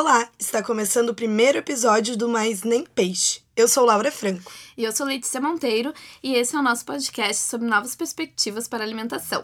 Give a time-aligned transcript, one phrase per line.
[0.00, 3.40] Olá, está começando o primeiro episódio do Mais Nem Peixe.
[3.56, 4.52] Eu sou Laura Franco.
[4.76, 8.84] E eu sou Letícia Monteiro, e esse é o nosso podcast sobre novas perspectivas para
[8.84, 9.42] alimentação.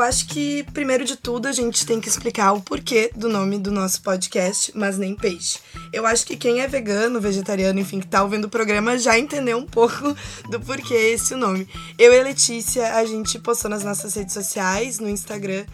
[0.00, 3.58] Eu acho que, primeiro de tudo, a gente tem que explicar o porquê do nome
[3.58, 5.58] do nosso podcast, Mas Nem Peixe.
[5.92, 9.58] Eu acho que quem é vegano, vegetariano, enfim, que tá ouvindo o programa já entendeu
[9.58, 10.16] um pouco
[10.48, 11.68] do porquê esse nome.
[11.98, 15.66] Eu e a Letícia, a gente postou nas nossas redes sociais, no Instagram,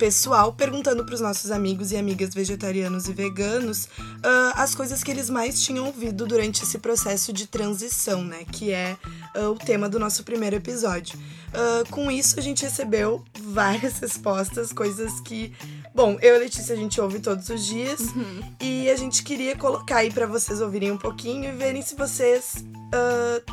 [0.00, 5.10] pessoal perguntando para os nossos amigos e amigas vegetarianos e veganos uh, as coisas que
[5.10, 8.46] eles mais tinham ouvido durante esse processo de transição, né?
[8.50, 8.96] Que é
[9.36, 11.18] uh, o tema do nosso primeiro episódio.
[11.18, 15.54] Uh, com isso, a gente recebeu várias respostas, coisas que,
[15.94, 18.54] bom, eu e a Letícia a gente ouve todos os dias Uhum.
[18.58, 22.64] e a gente queria colocar aí para vocês ouvirem um pouquinho e verem se vocês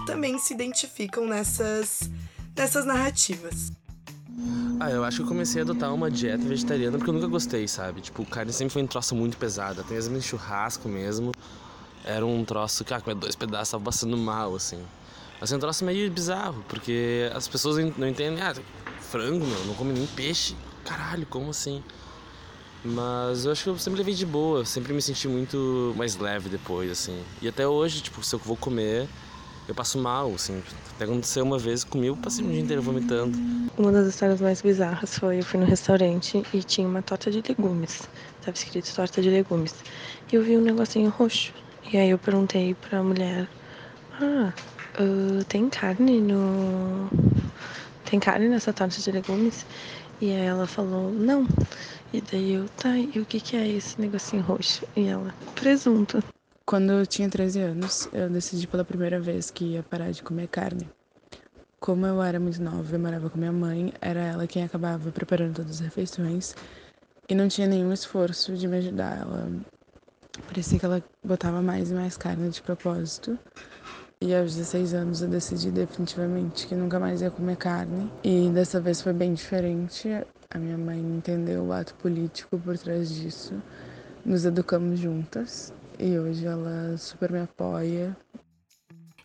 [0.05, 2.09] também se identificam nessas,
[2.55, 3.76] nessas narrativas.
[4.79, 7.67] Ah, eu acho que eu comecei a adotar uma dieta vegetariana porque eu nunca gostei,
[7.67, 7.99] sabe?
[7.99, 9.81] Tipo, carne sempre foi um troço muito pesado.
[9.81, 11.31] Até mesmo em churrasco mesmo.
[12.05, 14.79] Era um troço que, ah, comer dois pedaços tava passando mal, assim.
[15.41, 18.55] Mas é um troço meio bizarro, porque as pessoas não entendem, ah,
[19.01, 20.55] frango, meu, não come nem peixe.
[20.85, 21.83] Caralho, como assim?
[22.85, 26.47] Mas eu acho que eu sempre levei de boa, sempre me senti muito mais leve
[26.47, 27.19] depois, assim.
[27.41, 29.09] E até hoje, tipo, se eu vou comer,
[29.67, 30.61] eu passo mal, assim.
[30.95, 33.37] Até aconteceu uma vez comigo, passei um dia inteiro vomitando.
[33.77, 37.43] Uma das histórias mais bizarras foi eu fui no restaurante e tinha uma torta de
[37.47, 38.07] legumes.
[38.41, 39.75] Tava escrito torta de legumes.
[40.31, 41.53] E eu vi um negocinho roxo.
[41.91, 43.47] E aí eu perguntei pra mulher:
[44.21, 44.53] Ah,
[44.95, 47.09] ah, tem carne no.
[48.09, 49.65] Tem carne nessa torta de legumes?
[50.21, 51.45] E aí ela falou: Não.
[52.13, 54.85] E daí eu, tá, e o que que é esse negocinho roxo?
[54.95, 56.23] E ela: Presunto.
[56.69, 60.49] Quando eu tinha 13 anos, eu decidi pela primeira vez que ia parar de comer
[60.49, 60.89] carne.
[61.79, 65.55] Como eu era muito nova e morava com minha mãe, era ela quem acabava preparando
[65.55, 66.55] todas as refeições
[67.31, 69.21] e não tinha nenhum esforço de me ajudar.
[69.21, 69.49] Ela
[70.45, 73.39] parecia que ela botava mais e mais carne de propósito.
[74.21, 78.11] E aos 16 anos eu decidi definitivamente que nunca mais ia comer carne.
[78.25, 80.09] E dessa vez foi bem diferente.
[80.53, 83.53] A minha mãe entendeu o ato político por trás disso.
[84.25, 88.15] Nos educamos juntas e hoje ela super me apoia.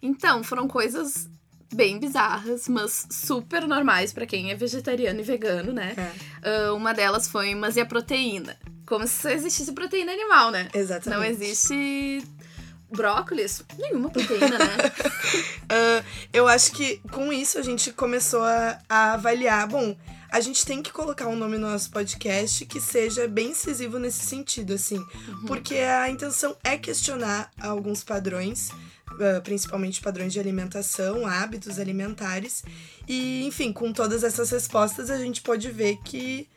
[0.00, 1.28] Então, foram coisas
[1.72, 5.94] bem bizarras, mas super normais pra quem é vegetariano e vegano, né?
[6.42, 8.56] Ah, uma delas foi, mas e a proteína?
[8.86, 10.68] Como se só existisse proteína animal, né?
[10.74, 11.18] Exatamente.
[11.18, 12.22] Não existe
[12.90, 14.76] brócolis, nenhuma proteína, né?
[15.74, 16.04] Ah,
[16.34, 19.66] eu acho que com isso a gente começou a, a avaliar.
[19.66, 19.96] Bom,
[20.32, 24.24] a gente tem que colocar um nome no nosso podcast que seja bem incisivo nesse
[24.24, 24.98] sentido, assim.
[25.46, 28.70] Porque a intenção é questionar alguns padrões,
[29.10, 32.64] ah, principalmente padrões de alimentação, hábitos alimentares.
[33.06, 36.48] E, enfim, com todas essas respostas, a gente pode ver que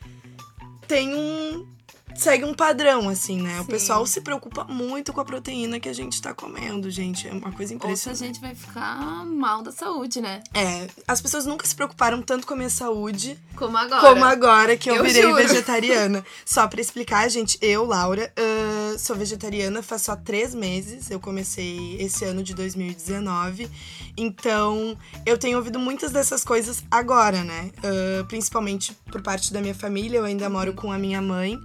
[0.88, 1.75] tem um.
[2.18, 3.60] Segue um padrão, assim, né?
[3.60, 3.70] O Sim.
[3.70, 7.28] pessoal se preocupa muito com a proteína que a gente tá comendo, gente.
[7.28, 8.18] É uma coisa Ou se a impressionante.
[8.26, 10.42] gente vai ficar mal da saúde, né?
[10.54, 14.00] É, as pessoas nunca se preocuparam tanto com a minha saúde Como agora.
[14.00, 15.34] como agora que eu, Eu virei juro.
[15.36, 16.24] vegetariana.
[16.44, 21.10] Só pra explicar, gente, eu, Laura, ah, sou vegetariana faz só três meses.
[21.10, 23.68] Eu comecei esse ano de 2019.
[24.16, 27.70] Então, eu tenho ouvido muitas dessas coisas agora, né?
[27.84, 30.18] Ah, principalmente por parte da minha família.
[30.18, 31.58] Eu ainda moro com a minha mãe.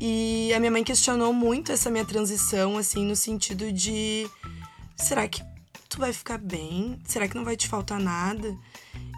[0.00, 4.28] E a minha mãe questionou muito essa minha transição, assim, no sentido de:
[4.96, 5.42] será que
[5.88, 6.98] tu vai ficar bem?
[7.04, 8.56] Será que não vai te faltar nada?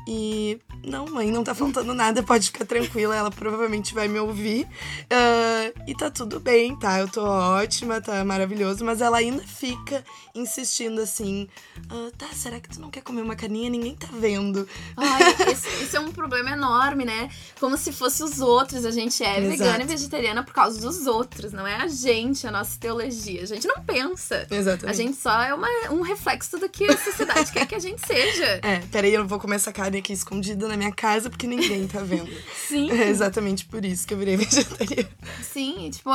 [0.07, 4.69] E não, mãe, não tá faltando nada, pode ficar tranquila, ela provavelmente vai me ouvir.
[5.11, 7.01] Ah, e tá tudo bem, tá?
[7.01, 10.05] Eu tô ótima, tá maravilhoso, mas ela ainda fica
[10.35, 11.49] insistindo assim:
[11.89, 13.71] ah, tá, será que tu não quer comer uma carninha?
[13.71, 14.69] Ninguém tá vendo.
[14.97, 17.31] Ai, esse, esse é um problema enorme, né?
[17.59, 18.85] Como se fosse os outros.
[18.85, 19.49] A gente é Exato.
[19.49, 23.43] vegana e vegetariana por causa dos outros, não é a gente, a nossa teologia.
[23.43, 24.47] A gente não pensa.
[24.51, 24.87] Exatamente.
[24.87, 28.07] A gente só é uma, um reflexo do que a sociedade quer que a gente
[28.07, 28.61] seja.
[28.63, 31.87] É, peraí, eu não vou comer essa carne aqui escondida na minha casa porque ninguém
[31.87, 32.31] tá vendo.
[32.69, 35.09] Sim, É exatamente por isso que eu virei vegetariana.
[35.43, 35.91] sim.
[35.91, 36.11] Tipo,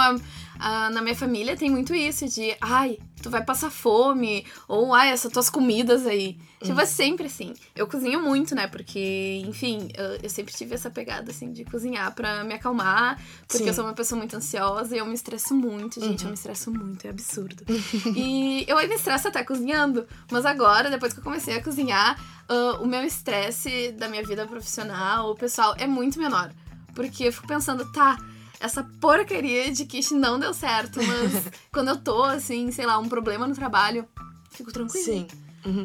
[0.60, 5.10] a- na minha família tem muito isso de, ai, tu vai passar fome, ou ai,
[5.12, 6.38] essas tuas comidas aí.
[6.62, 7.54] Tipo, é sempre assim.
[7.74, 8.68] Eu cozinho muito, né?
[8.68, 13.18] Porque, enfim, eu, eu sempre tive essa pegada, assim, de cozinhar pra me acalmar.
[13.48, 13.68] Porque Sim.
[13.68, 16.24] eu sou uma pessoa muito ansiosa e eu me estresso muito, gente.
[16.24, 17.64] Eu me estresso muito, é absurdo.
[18.16, 20.06] e eu me estresso até cozinhando.
[20.30, 22.20] Mas agora, depois que eu comecei a cozinhar,
[22.50, 26.52] ah, o meu estresse da minha vida profissional, o pessoal, é muito menor.
[26.94, 28.18] Porque eu fico pensando, tá,
[28.60, 31.32] essa porcaria de quiche não deu certo, mas
[31.72, 34.08] quando eu tô, assim, sei lá, um problema no trabalho,
[34.52, 35.04] fico tranquila.
[35.04, 35.28] Sim.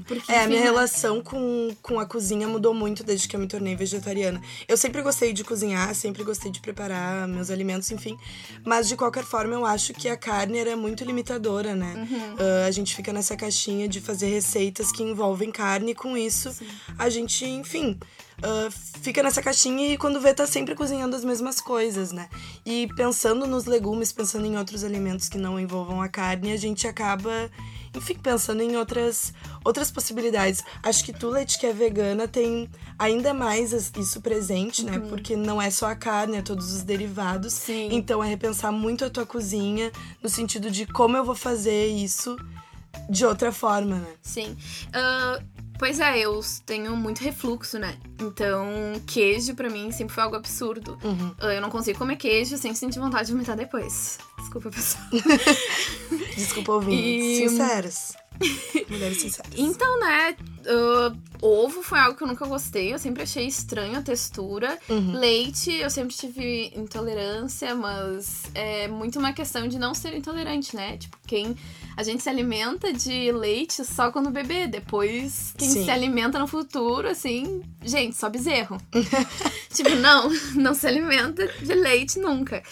[0.06, 3.46] Porque, É, a minha relação com, com a cozinha mudou muito desde que eu me
[3.46, 4.40] tornei vegetariana.
[4.68, 8.16] Eu sempre gostei de cozinhar, sempre gostei de preparar meus alimentos, enfim.
[8.64, 11.94] Mas de qualquer forma, eu acho que a carne era muito limitadora, né?
[12.10, 12.36] Uhum.
[12.38, 16.54] Ah, a gente fica nessa caixinha de fazer receitas que envolvem carne, e com isso
[16.98, 17.98] a gente, enfim.
[18.42, 18.68] ah,
[19.02, 22.28] fica nessa caixinha e quando vê tá sempre cozinhando as mesmas coisas, né?
[22.64, 26.86] E pensando nos legumes, pensando em outros alimentos que não envolvam a carne, a gente
[26.86, 27.50] acaba
[27.94, 29.32] enfim, pensando em outras,
[29.64, 30.62] outras possibilidades.
[30.82, 32.68] Acho que tu, Leite, que é vegana, tem
[32.98, 34.98] ainda mais isso presente, né?
[35.08, 37.52] Porque não é só a carne, é todos os derivados.
[37.52, 37.88] Sim.
[37.92, 39.90] Então é repensar muito a tua cozinha,
[40.22, 42.36] no sentido de como eu vou fazer isso
[43.08, 44.14] de outra forma, né?
[44.22, 44.56] Sim.
[44.92, 45.40] Ah,
[45.78, 47.96] pois é, eu tenho muito refluxo, né?
[48.20, 48.66] Então,
[49.06, 50.98] queijo pra mim sempre foi algo absurdo.
[51.02, 51.34] Uhum.
[51.40, 54.18] Ah, eu não consigo comer queijo sem sentir vontade de vomitar depois.
[54.38, 55.04] Desculpa, pessoal.
[56.36, 57.40] Desculpa, ouvintes.
[57.40, 58.12] E- Sinceras.
[58.90, 59.52] Mulheres sinceras.
[59.56, 60.36] Então, né,
[60.66, 62.92] ah, ovo foi algo que eu nunca gostei.
[62.92, 64.76] Eu sempre achei estranho a textura.
[64.88, 65.12] Uhum.
[65.18, 70.96] Leite, eu sempre tive intolerância, mas é muito uma questão de não ser intolerante, né?
[70.98, 71.56] Tipo, quem.
[71.96, 74.66] A gente se alimenta de leite só quando bebê.
[74.66, 75.84] Depois, quem Sim.
[75.84, 78.80] se alimenta no futuro, assim, gente, só bezerro.
[79.72, 82.62] tipo, não, não se alimenta de leite nunca.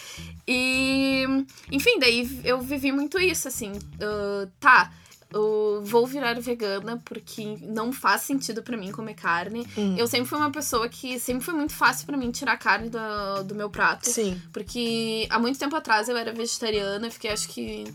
[0.47, 1.23] E,
[1.71, 3.71] enfim, daí eu vivi muito isso, assim.
[4.01, 4.91] ah, tá,
[5.33, 9.67] eu vou virar vegana porque não faz sentido pra mim comer carne.
[9.77, 9.95] Hum.
[9.97, 13.43] Eu sempre fui uma pessoa que sempre foi muito fácil pra mim tirar carne do,
[13.43, 14.09] do meu prato.
[14.09, 14.39] Sim.
[14.51, 17.85] Porque há muito tempo atrás eu era vegetariana, fiquei acho que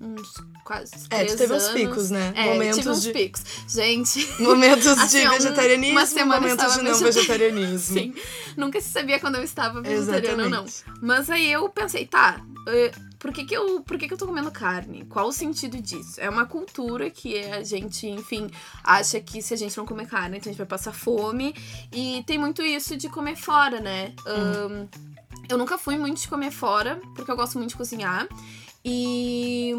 [0.00, 0.32] uns
[0.64, 1.66] quase É, tu teve anos.
[1.68, 2.32] uns picos, né?
[2.34, 3.42] É, momentos tive uns de picos.
[3.68, 7.98] Gente, momentos Assim, de um- vegetarianismo, uma semana momentos de não vegetarianismo.
[7.98, 8.14] sim,
[8.56, 10.64] nunca se sabia quando eu estava vegetariana ou não.
[11.02, 14.26] Mas aí eu pensei, tá, eh, por que que eu, por que que eu tô
[14.26, 15.04] comendo carne?
[15.04, 16.14] Qual o sentido disso?
[16.18, 18.50] É uma cultura que a gente, enfim,
[18.82, 21.54] acha que se a gente não comer carne, então a gente vai passar fome.
[21.92, 24.14] E tem muito isso de comer fora, né?
[24.26, 24.86] Ahn,
[25.50, 28.26] eu nunca fui muito de comer fora, porque eu gosto muito de cozinhar.
[28.84, 29.72] E.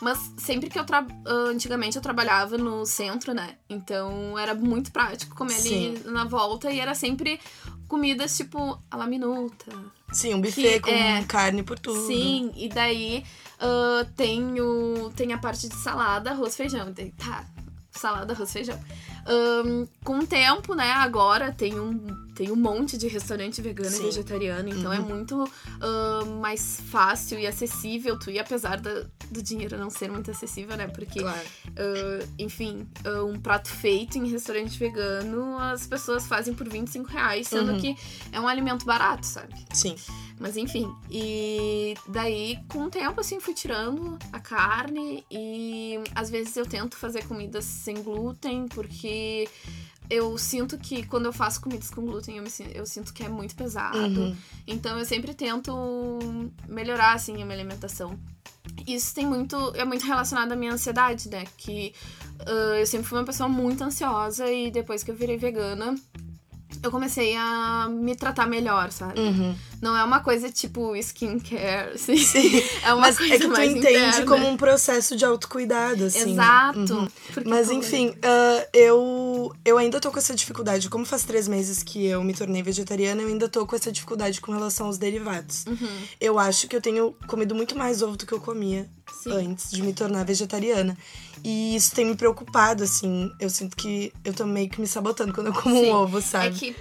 [0.00, 0.84] Mas sempre que eu.
[0.84, 1.06] Tra...
[1.24, 3.56] ah, Antigamente eu trabalhava no centro, né?
[3.68, 7.40] Então era muito prático comer ali na volta e era sempre
[7.86, 9.66] comidas tipo a la minuta.
[10.12, 12.06] Sim, um buffet Que com é- carne por tudo.
[12.06, 13.24] Sim, e daí
[13.60, 16.92] ah, tem, o, tem a parte de salada, arroz, feijão.
[16.92, 17.44] Daí, tá,
[17.92, 18.78] salada, arroz, feijão.
[19.26, 22.06] Ahn, com o tempo, né, agora tem um,
[22.38, 24.02] tem um monte de restaurante vegano Sim.
[24.02, 25.06] e vegetariano, então é Uhum.
[25.08, 25.50] muito
[25.80, 30.76] ah, mais fácil e acessível tu ir, apesar da- do dinheiro não ser muito acessível,
[30.76, 31.40] né, porque Claro.
[31.76, 37.48] ah, enfim, ah, um prato feito em restaurante vegano, as pessoas fazem por 25 reais,
[37.48, 37.80] sendo Uhum.
[37.80, 37.96] que
[38.30, 39.54] é um alimento barato, sabe?
[39.74, 39.96] Sim.
[40.38, 46.56] Mas enfim, e daí com o tempo assim fui tirando a carne e às vezes
[46.56, 49.48] eu tento fazer comidas sem glúten porque
[50.10, 53.28] eu sinto que quando eu faço comidas com glúten eu, me, eu sinto que é
[53.28, 53.98] muito pesado.
[53.98, 54.36] Uhum.
[54.66, 56.18] Então eu sempre tento
[56.66, 58.18] melhorar assim a minha alimentação.
[58.86, 61.44] Isso tem muito é muito relacionado à minha ansiedade, né?
[61.56, 61.92] Que
[62.40, 65.94] ah, eu sempre fui uma pessoa muito ansiosa e depois que eu virei vegana
[66.82, 69.18] eu comecei a me tratar melhor, sabe?
[69.18, 69.54] Uhum.
[69.80, 72.16] Não é uma coisa tipo skincare, assim.
[72.16, 72.62] Sim.
[72.82, 74.26] É uma Mas coisa é que tu mais entende interna.
[74.26, 76.32] como um processo de autocuidado, assim.
[76.32, 76.94] Exato.
[76.94, 77.08] Uhum.
[77.44, 80.88] Mas enfim, ah, eu, eu ainda tô com essa dificuldade.
[80.88, 84.40] Como faz três meses que eu me tornei vegetariana, eu ainda tô com essa dificuldade
[84.40, 85.66] com relação aos derivados.
[85.66, 85.88] Uhum.
[86.20, 88.88] Eu acho que eu tenho comido muito mais ovo do que eu comia
[89.22, 89.32] Sim.
[89.32, 90.96] antes de me tornar vegetariana.
[91.44, 93.30] E isso tem me preocupado, assim.
[93.40, 95.90] Eu sinto que eu tô meio que me sabotando quando eu como Sim.
[95.90, 96.54] um ovo, É sabe?
[96.58, 96.76] que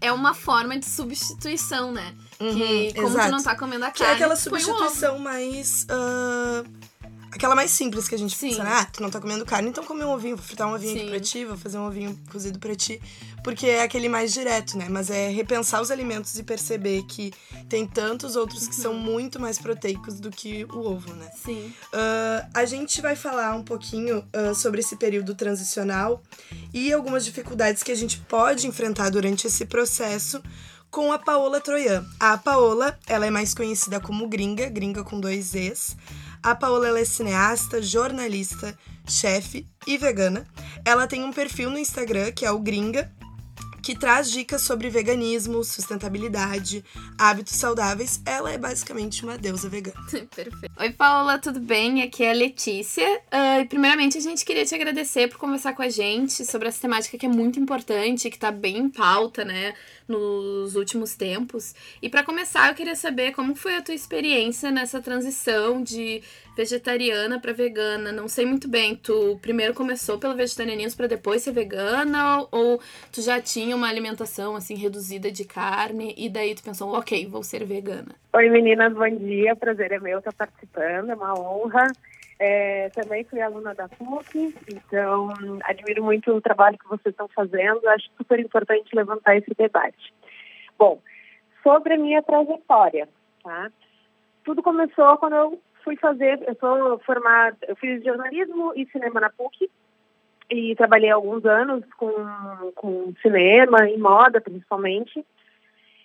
[0.00, 2.14] é uma forma de substituição, né?
[2.38, 3.28] que Uhum, como exato.
[3.28, 5.86] tu não tá comendo a Que é carne, aquela substituição mais.
[5.88, 6.64] ah,
[7.32, 8.50] aquela mais simples que a gente Sim.
[8.50, 10.92] pensa, ah, tu não tá comendo carne, então come um ovinho, vou fritar um ovinho
[10.92, 11.10] aqui Sim.
[11.10, 13.00] pra ti, vou fazer um ovinho cozido pra ti.
[13.42, 14.86] Porque é aquele mais direto, né?
[14.88, 17.32] Mas é repensar os alimentos e perceber que
[17.68, 18.82] tem tantos outros que Uhum.
[18.82, 21.28] são muito mais proteicos do que o ovo, né?
[21.44, 21.72] Sim.
[21.92, 26.22] Ah, a gente vai falar um pouquinho ah, sobre esse período transicional
[26.72, 30.40] e algumas dificuldades que a gente pode enfrentar durante esse processo
[30.92, 32.06] com a Paola Troian.
[32.20, 35.96] A Paola, ela é mais conhecida como Gringa, Gringa com dois Es.
[36.42, 40.46] A Paola ela é cineasta, jornalista, chefe e vegana.
[40.84, 43.10] Ela tem um perfil no Instagram que é o Gringa
[43.82, 46.84] que traz dicas sobre veganismo, sustentabilidade,
[47.18, 48.22] hábitos saudáveis.
[48.24, 50.00] Ela é basicamente uma deusa vegana.
[50.10, 50.70] Perfeito.
[50.78, 52.02] Oi, Paula, tudo bem?
[52.02, 53.06] Aqui é a Letícia.
[53.26, 57.18] Uh, primeiramente, a gente queria te agradecer por conversar com a gente sobre essa temática
[57.18, 59.74] que é muito importante, que tá bem em pauta, né,
[60.06, 61.74] nos últimos tempos.
[62.00, 66.22] E para começar, eu queria saber como foi a tua experiência nessa transição de
[66.56, 68.12] vegetariana para vegana.
[68.12, 72.80] Não sei muito bem, tu primeiro começou pelo vegetarianismo para depois ser vegana ou
[73.12, 77.42] tu já tinha uma alimentação assim reduzida de carne e daí tu pensou, OK, vou
[77.42, 78.14] ser vegana?
[78.34, 81.86] Oi meninas, bom dia, prazer é meu estar participando, é uma honra.
[82.38, 85.28] É, também fui aluna da PUC, então
[85.62, 87.86] admiro muito o trabalho que vocês estão fazendo.
[87.88, 90.12] Acho super importante levantar esse debate.
[90.76, 91.00] Bom,
[91.62, 93.08] sobre a minha trajetória,
[93.44, 93.70] tá?
[94.44, 99.30] Tudo começou quando eu fui fazer, eu sou formada, eu fiz jornalismo e cinema na
[99.30, 99.70] PUC
[100.50, 102.12] e trabalhei alguns anos com,
[102.74, 105.24] com cinema e moda, principalmente.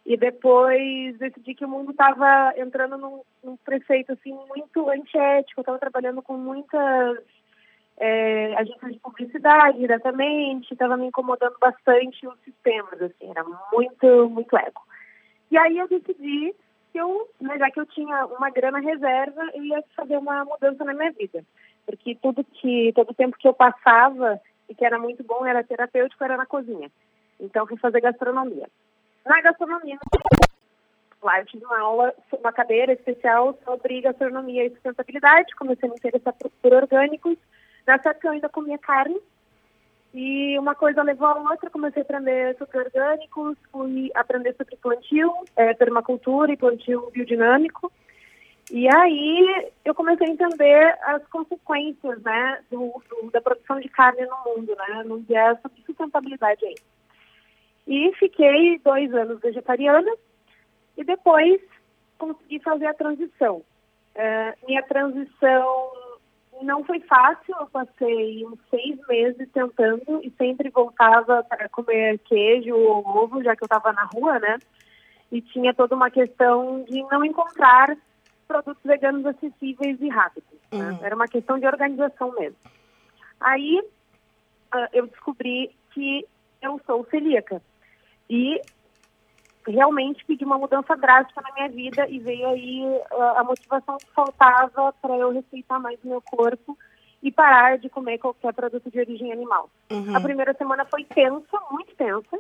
[0.06, 5.60] E depois decidi que o mundo estava entrando num, num, preceito assim muito antiético.
[5.60, 7.18] Estava trabalhando com muitas
[7.98, 13.44] é, agências de publicidade diretamente, estava me incomodando bastante os sistemas, assim, era
[13.74, 14.82] muito, muito ego.
[15.52, 16.56] E aí eu decidi
[16.98, 20.84] que eu, né, já que eu tinha uma grana reserva, eu ia fazer uma mudança
[20.84, 21.46] na minha vida.
[21.86, 26.24] Porque tudo que, todo tempo que eu passava e que era muito bom, era terapêutico,
[26.24, 26.90] era na cozinha.
[27.40, 28.68] Então fui fazer gastronomia.
[29.24, 29.98] Na gastronomia,
[31.22, 35.98] lá eu tive uma aula, uma cadeira especial sobre gastronomia e sustentabilidade, comecei a me
[35.98, 37.38] interessar por, por orgânicos.
[37.86, 39.22] Nessa época eu ainda comia carne,
[40.20, 45.32] e uma coisa levou a outra, comecei a aprender sobre orgânicos, fui aprender sobre plantio,
[45.56, 47.92] é, permacultura e plantio biodinâmico.
[48.72, 54.26] E aí eu comecei a entender as consequências né, do, do, da produção de carne
[54.26, 56.76] no mundo, né, num viés sobre sustentabilidade aí.
[57.86, 60.12] E fiquei dois anos vegetariana
[60.98, 61.62] e depois
[62.18, 63.62] consegui fazer a transição.
[64.16, 65.92] É, minha transição
[66.64, 72.76] não foi fácil, eu passei uns seis meses tentando e sempre voltava para comer queijo
[72.76, 74.58] ou ovo, já que eu estava na rua, né?
[75.32, 77.98] E tinha toda uma questão de não encontrar
[78.48, 80.50] produtos veganos acessíveis e rápidos.
[80.72, 80.92] Né?
[80.92, 81.00] Uhum.
[81.02, 82.58] Era uma questão de organização mesmo.
[83.40, 83.82] Aí
[84.74, 86.26] uh, eu descobri que
[86.62, 87.62] eu sou celíaca.
[88.30, 88.62] E
[89.72, 94.12] realmente pedi uma mudança drástica na minha vida e veio aí a, a motivação que
[94.14, 96.78] faltava para eu respeitar mais o meu corpo
[97.22, 99.70] e parar de comer qualquer produto de origem animal.
[99.92, 100.16] Uhum.
[100.16, 102.40] A primeira semana foi tensa, muito tensa,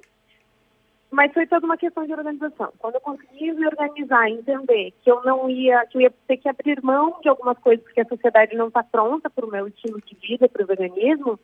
[1.09, 2.71] mas foi toda uma questão de organização.
[2.77, 6.49] Quando eu consegui me organizar, entender que eu não ia, que eu ia ter que
[6.49, 10.01] abrir mão de algumas coisas porque a sociedade não está pronta para o meu estilo
[10.01, 11.39] de vida, para o veganismo,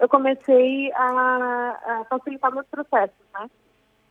[0.00, 3.48] eu comecei a, a facilitar meus processos, né?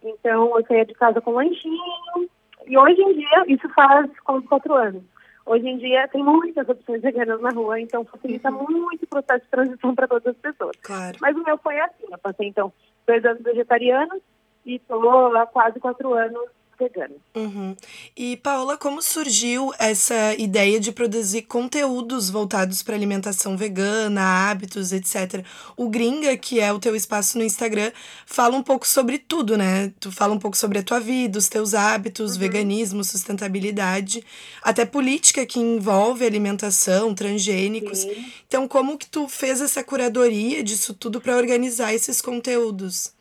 [0.03, 2.29] Então, eu saía de casa com lanchinho.
[2.65, 5.03] E hoje em dia, isso faz quase quatro anos.
[5.45, 8.83] Hoje em dia, tem muitas opções veganas na rua, então facilita uhum.
[8.83, 10.75] muito o processo de transição para todas as pessoas.
[10.81, 11.17] Claro.
[11.21, 12.05] Mas o meu foi assim.
[12.09, 12.71] Eu passei, então,
[13.05, 14.21] dois anos vegetarianos
[14.65, 17.15] e estou há quase quatro anos vegana.
[17.35, 17.75] Uhum.
[18.15, 25.45] E Paola, como surgiu essa ideia de produzir conteúdos voltados para alimentação vegana, hábitos, etc?
[25.77, 27.91] O Gringa, que é o teu espaço no Instagram,
[28.25, 29.91] fala um pouco sobre tudo, né?
[29.99, 32.39] Tu fala um pouco sobre a tua vida, os teus hábitos, uhum.
[32.39, 34.23] veganismo, sustentabilidade,
[34.61, 37.99] até política que envolve alimentação, transgênicos.
[37.99, 38.25] Sim.
[38.47, 43.13] Então, como que tu fez essa curadoria disso tudo para organizar esses conteúdos?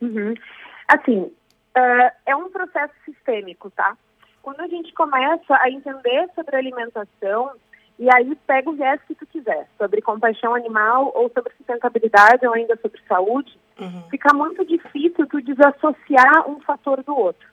[0.00, 0.34] Uhum.
[0.88, 1.30] Assim,
[1.76, 3.96] Uh, é um processo sistêmico, tá?
[4.42, 7.52] Quando a gente começa a entender sobre alimentação,
[7.98, 12.54] e aí pega o viés que tu quiser, sobre compaixão animal, ou sobre sustentabilidade, ou
[12.54, 14.02] ainda sobre saúde, uhum.
[14.10, 17.46] fica muito difícil tu desassociar um fator do outro.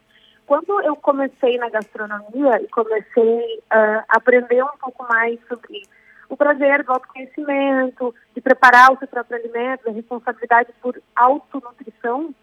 [0.46, 5.84] Quando eu comecei na gastronomia e comecei uh, a aprender um pouco mais sobre
[6.30, 12.34] o prazer do autoconhecimento, de preparar o seu próprio alimento, a responsabilidade por autonutrição,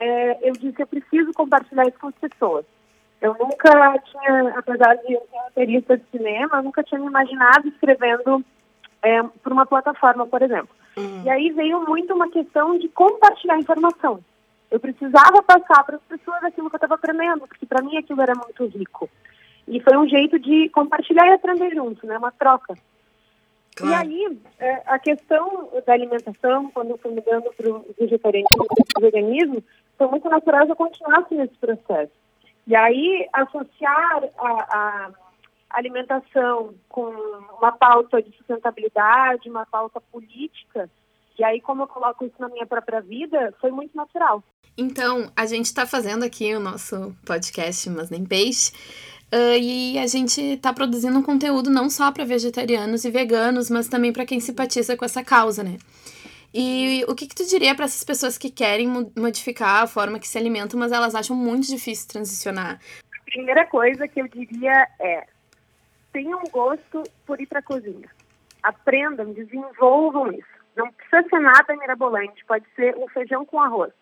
[0.00, 2.64] é, eu disse, eu preciso compartilhar isso com as pessoas.
[3.20, 8.42] Eu nunca tinha, apesar de ser roteirista de cinema, eu nunca tinha me imaginado escrevendo
[9.02, 10.70] é, por uma plataforma, por exemplo.
[10.96, 11.22] Uhum.
[11.24, 14.20] E aí veio muito uma questão de compartilhar informação.
[14.70, 18.22] Eu precisava passar para as pessoas aquilo que eu estava aprendendo, porque para mim aquilo
[18.22, 19.10] era muito rico.
[19.68, 22.16] E foi um jeito de compartilhar e aprender junto, né?
[22.16, 22.74] Uma troca.
[23.80, 24.10] Claro.
[24.10, 28.98] E aí, é, a questão da alimentação, quando eu fui mudando para o vegetarianismo e
[28.98, 29.64] o veganismo,
[29.96, 32.12] foi muito natural eu continuasse nesse processo.
[32.66, 35.10] E aí, associar a, a
[35.70, 37.10] alimentação com
[37.58, 40.88] uma pauta de sustentabilidade, uma pauta política,
[41.38, 44.42] E aí, como eu coloco isso na minha própria vida, foi muito natural.
[44.76, 48.72] Então, a gente está fazendo aqui o nosso podcast Mas Nem Peixe.
[49.32, 53.88] Uh, e a gente está produzindo um conteúdo não só para vegetarianos e veganos, mas
[53.88, 55.76] também para quem simpatiza com essa causa, né?
[56.52, 60.26] E o que, que tu diria para essas pessoas que querem modificar a forma que
[60.26, 62.80] se alimentam, mas elas acham muito difícil transicionar?
[63.24, 65.24] Primeira coisa que eu diria é:
[66.12, 68.08] tenham gosto por ir para a cozinha.
[68.64, 70.60] Aprendam, desenvolvam isso.
[70.76, 73.92] Não precisa ser nada mirabolante, pode ser um feijão com arroz.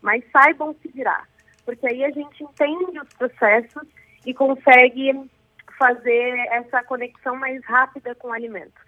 [0.00, 1.28] Mas saibam se virar.
[1.64, 3.82] Porque aí a gente entende os processos
[4.24, 5.30] e consegue
[5.78, 8.80] fazer essa conexão mais rápida com o alimento.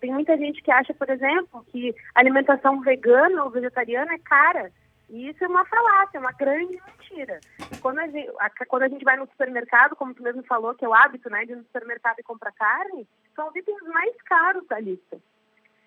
[0.00, 4.72] Tem muita gente que acha, por exemplo, que alimentação vegana ou vegetariana é cara.
[5.10, 7.38] E isso é uma falácia, é uma grande mentira.
[7.80, 10.84] Quando a, gente, a, quando a gente vai no supermercado, como tu mesmo falou, que
[10.84, 14.16] é o hábito né, de ir no supermercado e comprar carne, são os itens mais
[14.22, 15.18] caros da lista.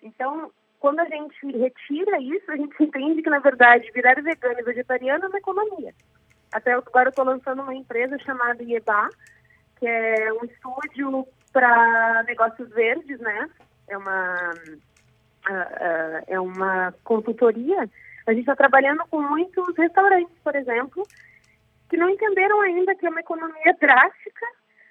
[0.02, 4.62] Então, quando a gente retira isso, a gente entende que, na verdade, virar vegano e
[4.62, 5.92] vegetariano é uma economia.
[6.52, 9.08] Até agora eu estou lançando uma empresa chamada IEBA,
[9.78, 13.48] que é um estúdio para negócios verdes, né?
[13.88, 17.88] É uma, uh, uh, é uma consultoria.
[18.26, 21.02] A gente está trabalhando com muitos restaurantes, por exemplo,
[21.88, 24.46] que não entenderam ainda que é uma economia drástica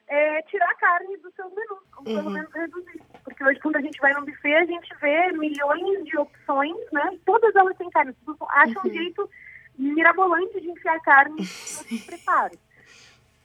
[0.08, 2.30] é, tirar carne dos seus menus, ou pelo uhum.
[2.32, 3.02] menos reduzir.
[3.24, 7.18] Porque hoje, quando a gente vai no buffet, a gente vê milhões de opções, né?
[7.26, 8.16] Todas elas têm carne.
[8.50, 8.90] Acham uhum.
[8.90, 9.30] um jeito
[9.77, 12.57] mirabolante de enfiar carne nos preparos.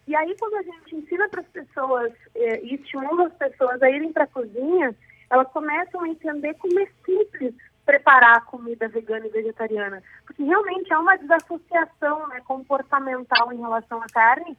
[0.06, 3.90] E aí, quando a gente ensina para as pessoas eh, e estimula as pessoas a
[3.90, 4.94] irem para a cozinha,
[5.30, 10.02] elas começam a entender como é simples preparar a comida vegana e vegetariana.
[10.26, 14.56] Porque realmente é uma desassociação né, comportamental em relação à carne,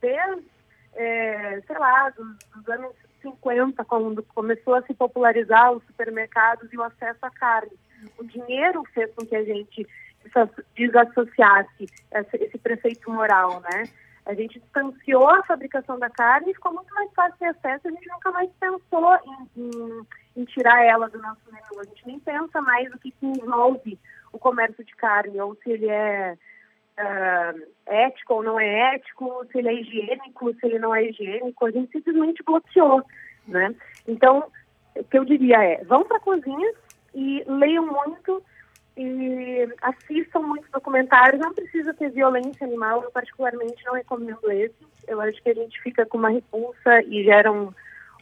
[0.00, 0.44] desde,
[0.94, 6.76] é, sei lá, dos, dos anos 50, quando começou a se popularizar os supermercados e
[6.76, 7.72] o acesso à carne.
[8.18, 9.86] O dinheiro fez com que a gente
[10.76, 11.86] desassociasse
[12.32, 13.84] esse, preceito moral, né?
[14.24, 17.88] A gente distanciou a fabricação da carne e ficou muito mais fácil de acesso.
[17.88, 21.80] A gente nunca mais pensou em, em, em, tirar ela do nosso menu.
[21.80, 23.98] A gente nem pensa mais o que, que envolve
[24.32, 26.36] o comércio de carne, ou se ele é
[26.98, 31.66] uh, ético ou não é ético, se ele é higiênico, se ele não é higiênico.
[31.66, 33.04] A gente simplesmente bloqueou,
[33.46, 33.74] né?
[34.06, 34.44] Então,
[34.96, 36.72] o que eu diria é, vão para a cozinha
[37.14, 38.42] e leiam muito
[38.96, 41.40] e assistam muitos documentários.
[41.40, 44.74] Não precisa ter violência animal, eu particularmente não recomendo esse.
[45.08, 47.72] Eu acho que a gente fica com uma repulsa e gera um,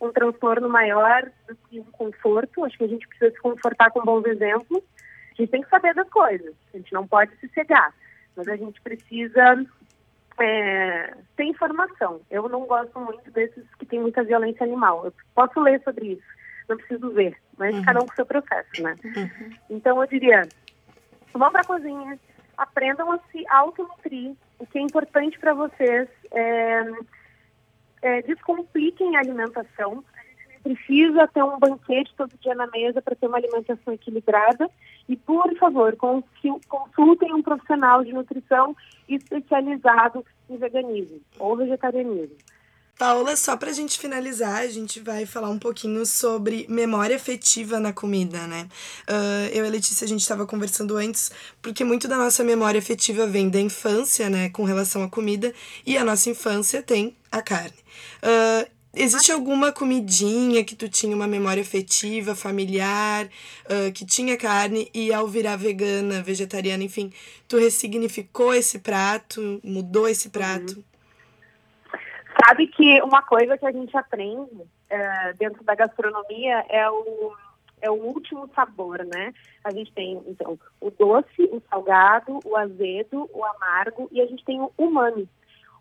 [0.00, 2.64] um transtorno maior do que um conforto.
[2.64, 4.82] Acho que a gente precisa se confortar com bons exemplos.
[5.32, 7.94] A gente tem que saber das coisas, a gente não pode se cegar,
[8.36, 9.64] mas a gente precisa
[10.38, 12.20] é, ter informação.
[12.30, 15.04] Eu não gosto muito desses que tem muita violência animal.
[15.04, 16.22] Eu posso ler sobre isso,
[16.70, 17.84] não preciso ver, mas uhum.
[17.84, 18.96] cada um com o seu processo, né?
[19.04, 19.50] Uhum.
[19.68, 20.48] Então eu diria,
[21.34, 22.18] vão para a cozinha,
[22.56, 24.34] aprendam a se autonutrir.
[24.58, 26.82] O que é importante para vocês é,
[28.02, 30.04] é descompliquem a alimentação.
[30.62, 34.68] Precisa ter um banquete todo dia na mesa para ter uma alimentação equilibrada.
[35.08, 38.76] E, por favor, consultem um profissional de nutrição
[39.08, 42.36] especializado em veganismo ou vegetarianismo.
[43.00, 47.94] Paula, só pra gente finalizar, a gente vai falar um pouquinho sobre memória afetiva na
[47.94, 48.68] comida, né?
[49.08, 51.32] Uh, eu e a Letícia, a gente estava conversando antes,
[51.62, 55.50] porque muito da nossa memória afetiva vem da infância, né, com relação à comida,
[55.86, 57.72] e a nossa infância tem a carne.
[58.22, 63.30] Uh, existe alguma comidinha que tu tinha uma memória afetiva, familiar,
[63.64, 67.10] uh, que tinha carne, e ao virar vegana, vegetariana, enfim,
[67.48, 70.76] tu ressignificou esse prato, mudou esse prato?
[70.76, 70.89] Uhum.
[72.50, 77.32] Sabe que uma coisa que a gente aprende é, dentro da gastronomia é o,
[77.80, 79.32] é o último sabor, né?
[79.62, 84.44] A gente tem, então, o doce, o salgado, o azedo, o amargo e a gente
[84.44, 85.28] tem o umami.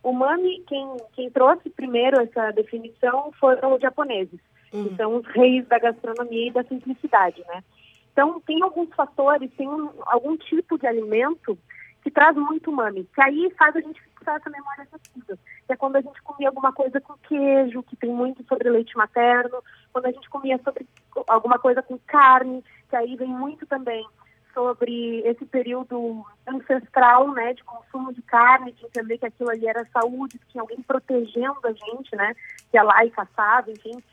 [0.04, 4.40] O umami, quem, quem trouxe primeiro essa definição foram os japoneses,
[4.72, 4.90] uhum.
[4.90, 7.64] que são os reis da gastronomia e da simplicidade, né?
[8.12, 11.58] Então, tem alguns fatores, tem um, algum tipo de alimento
[12.02, 15.38] que traz muito umami, que aí faz a gente fixar essa memória afetiva
[15.70, 18.98] que é quando a gente comia alguma coisa com queijo, que tem muito sobre leite
[18.98, 20.88] materno, quando a gente comia sobre
[21.28, 24.04] alguma coisa com carne, que aí vem muito também
[24.52, 29.88] sobre esse período ancestral, né, de consumo de carne, de entender que aquilo ali era
[29.94, 32.34] saúde, que tinha alguém protegendo a gente, né,
[32.72, 34.04] que ia lá e caçava, enfim.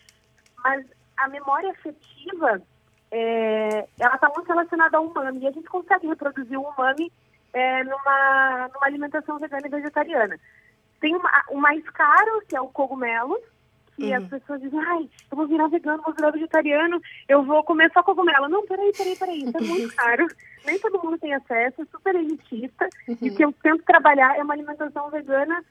[0.62, 0.84] Mas
[1.16, 2.60] a memória afetiva,
[3.10, 7.10] é, ela está muito relacionada ao umami, e a gente consegue reproduzir o umami
[7.52, 10.38] é, numa, numa alimentação vegana e vegetariana.
[11.00, 13.38] Tem uma, o mais caro, que é o cogumelo,
[13.96, 17.90] que as pessoas dizem, ai, eu vou virar vegano, vou virar vegetariano, eu vou comer
[17.92, 18.48] só cogumelo.
[18.48, 20.28] Não, peraí, peraí, peraí, isso é muito caro.
[20.66, 22.88] Nem todo mundo tem acesso, é super elitista.
[23.08, 25.64] E o que eu tento trabalhar é uma alimentação vegana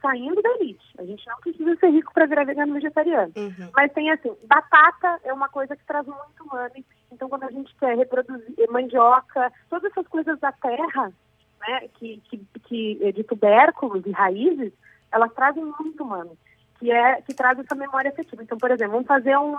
[0.00, 0.84] saindo da elite.
[0.98, 3.32] A gente não precisa ser rico para virar vegano vegetariano.
[3.36, 3.70] Uhum.
[3.74, 6.84] Mas tem assim, batata é uma coisa que traz muito mame.
[7.10, 11.12] Então, quando a gente quer reproduzir mandioca, todas essas coisas da terra,
[11.60, 14.72] né, que, que, que de tubérculos e raízes,
[15.12, 16.36] elas trazem muito mame,
[16.78, 18.42] que é que traz essa memória afetiva.
[18.42, 19.56] Então, por exemplo, vamos fazer um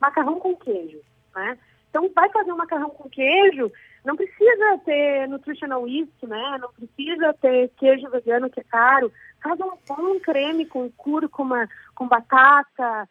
[0.00, 1.00] macarrão com queijo,
[1.34, 1.58] né?
[1.90, 3.72] Então, vai fazer um macarrão com queijo,
[4.04, 6.58] não precisa ter nutritional yeast, né?
[6.60, 9.12] Não precisa ter queijo vegano que é caro.
[9.42, 13.08] Faz um bom creme com cúrcuma, com batata,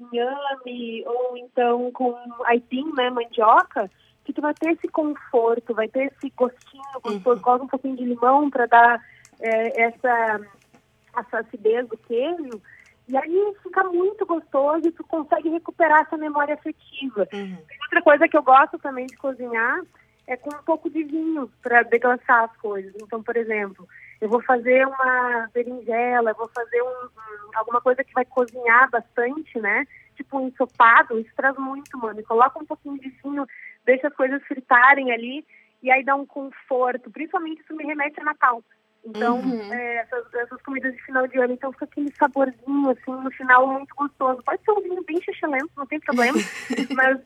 [0.00, 3.10] inhame, ou então com aipim, né?
[3.10, 3.90] Mandioca,
[4.24, 8.04] que tu vai ter esse conforto, vai ter esse gostinho gostoso, coloca um pouquinho de
[8.04, 9.02] limão para dar
[9.40, 10.40] é, essa,
[11.16, 12.60] essa acidez do queijo.
[13.08, 17.26] E aí fica muito gostoso e tu consegue recuperar essa memória afetiva.
[17.32, 17.56] Uhum.
[17.84, 19.80] Outra coisa que eu gosto também de cozinhar
[20.26, 22.92] é com um pouco de vinho para deglaçar as coisas.
[23.00, 23.88] Então, por exemplo,
[24.20, 28.90] eu vou fazer uma berinjela, eu vou fazer um, um, alguma coisa que vai cozinhar
[28.90, 29.86] bastante, né?
[30.16, 32.18] Tipo um ensopado, isso traz muito, mano.
[32.18, 33.46] E coloca um pouquinho de vinho,
[33.84, 35.46] deixa as coisas fritarem ali
[35.82, 37.10] e aí dá um conforto.
[37.10, 38.62] Principalmente isso me remete a Natal.
[39.04, 39.72] Então, Uhum.
[39.72, 43.66] é, essas, essas comidas de final de ano, então fica aquele saborzinho, assim, no final
[43.66, 44.42] muito gostoso.
[44.42, 46.36] Pode ser um vinho bem xixelento, não tem problema,
[46.94, 47.20] mas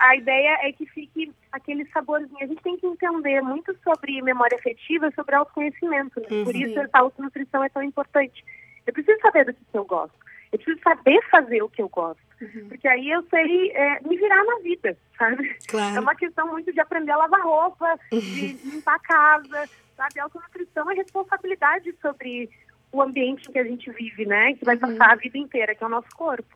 [0.00, 2.38] a ideia é que fique aquele saborzinho.
[2.40, 6.26] A gente tem que entender muito sobre memória afetiva, sobre autoconhecimento, né?
[6.44, 8.44] Por isso essa autonutrição é tão importante.
[8.86, 10.14] Eu preciso saber do que, eu gosto.
[10.52, 12.22] Eu preciso saber fazer o que eu gosto.
[12.68, 15.48] Porque aí eu sei é, me virar na vida, sabe?
[15.48, 16.02] É Claro.
[16.02, 20.20] uma questão muito de aprender a lavar roupa, de limpar a casa, sabe?
[20.20, 22.50] A autonutrição é responsabilidade sobre
[22.92, 24.54] o ambiente em que a gente vive, né?
[24.54, 26.54] Que vai passar a vida inteira, que é o nosso corpo.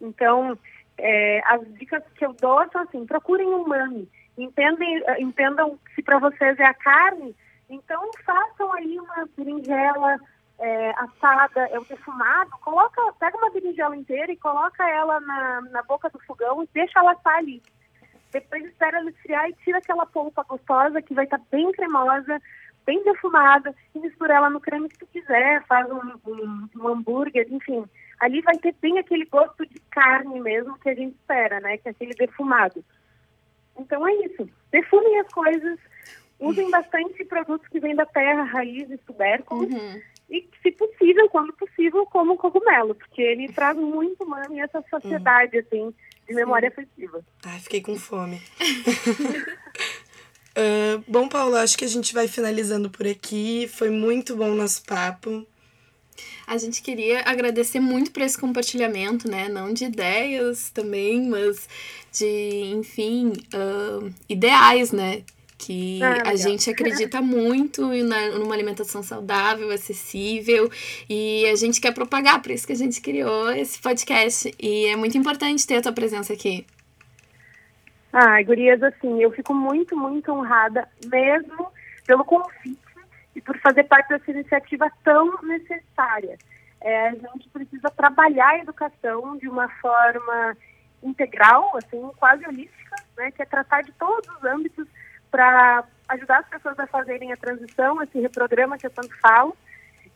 [0.00, 0.58] Então,
[1.02, 4.08] é, as dicas que eu dou são assim, procurem um mami.
[4.38, 7.34] Entendem, entendam se para vocês é a carne,
[7.68, 10.18] então façam aí uma berinjela
[10.58, 15.82] é, assada, é o defumado, coloca, pega uma berinjela inteira e coloca ela na, na
[15.82, 17.62] boca do fogão e deixa ela assar ali.
[18.30, 22.40] Depois espera ela esfriar e tira aquela polpa gostosa que vai estar bem cremosa,
[22.86, 27.46] bem defumada e mistura ela no creme que tu quiser, faz um, um, um hambúrguer,
[27.50, 27.84] enfim.
[28.18, 31.78] Ali vai ter bem aquele gosto de carne mesmo que a gente espera, né?
[31.78, 32.84] Que é aquele defumado.
[33.78, 34.48] Então é isso.
[34.70, 35.78] Defumem as coisas,
[36.38, 39.72] usem bastante produtos que vêm da terra, raízes, tubérculos.
[39.72, 40.00] Uhum.
[40.28, 45.58] E, se possível, quando possível, como cogumelo, porque ele traz muito mano e essa sociedade,
[45.58, 45.92] assim,
[46.28, 47.24] de memória afetiva.
[47.44, 48.40] Ai, fiquei com fome.
[50.56, 53.68] Ah, bom, Paula, acho que a gente vai finalizando por aqui.
[53.72, 55.46] Foi muito bom o nosso papo.
[56.46, 59.48] A gente queria agradecer muito por esse compartilhamento, né?
[59.48, 61.68] Não de ideias também, mas
[62.12, 65.22] de, enfim, ah, ideais, né?
[65.56, 70.70] Que Ah, a gente acredita muito na, numa alimentação saudável, acessível,
[71.08, 74.52] e a gente quer propagar, por isso que a gente criou esse podcast.
[74.58, 76.66] E é muito importante ter a tua presença aqui.
[78.12, 81.70] Ai, gurias, assim, eu fico muito, muito honrada, mesmo
[82.06, 82.78] pelo convite
[83.36, 86.36] e por fazer parte dessa iniciativa tão necessária.
[86.80, 90.56] É, a gente precisa trabalhar a educação de uma forma
[91.02, 94.88] integral, assim, quase holística, né, que é tratar de todos os âmbitos
[95.30, 99.56] para ajudar as pessoas a fazerem a transição, esse reprograma que eu tanto falo.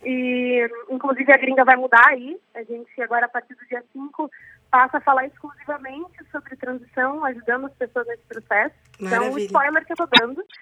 [0.04, 2.38] E, inclusive, a gringa vai mudar aí.
[2.54, 4.30] A gente, agora, a partir do dia 5,
[4.70, 8.74] passa a falar exclusivamente sobre transição, ajudando as pessoas nesse processo.
[9.00, 9.46] Então, Maravilha.
[9.46, 10.44] spoiler que eu tô dando.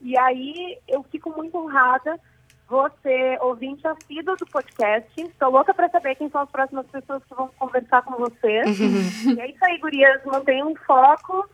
[0.00, 2.18] E, e aí, eu fico muito honrada.
[2.68, 5.10] Você, ouvinte assíduo do podcast.
[5.18, 8.62] Estou louca para saber quem são as próximas pessoas que vão conversar com você.
[8.64, 10.22] e é isso aí, gurias.
[10.26, 11.48] Mantenham um foco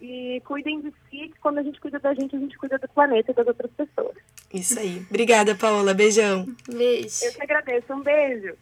[0.00, 2.88] e cuidem de si, que quando a gente cuida da gente, a gente cuida do
[2.88, 4.16] planeta e das outras pessoas.
[4.52, 5.04] Isso aí.
[5.08, 5.94] Obrigada, Paola.
[5.94, 6.46] Beijão.
[6.68, 7.24] Beijo.
[7.24, 7.92] Eu que agradeço.
[7.92, 8.54] Um beijo.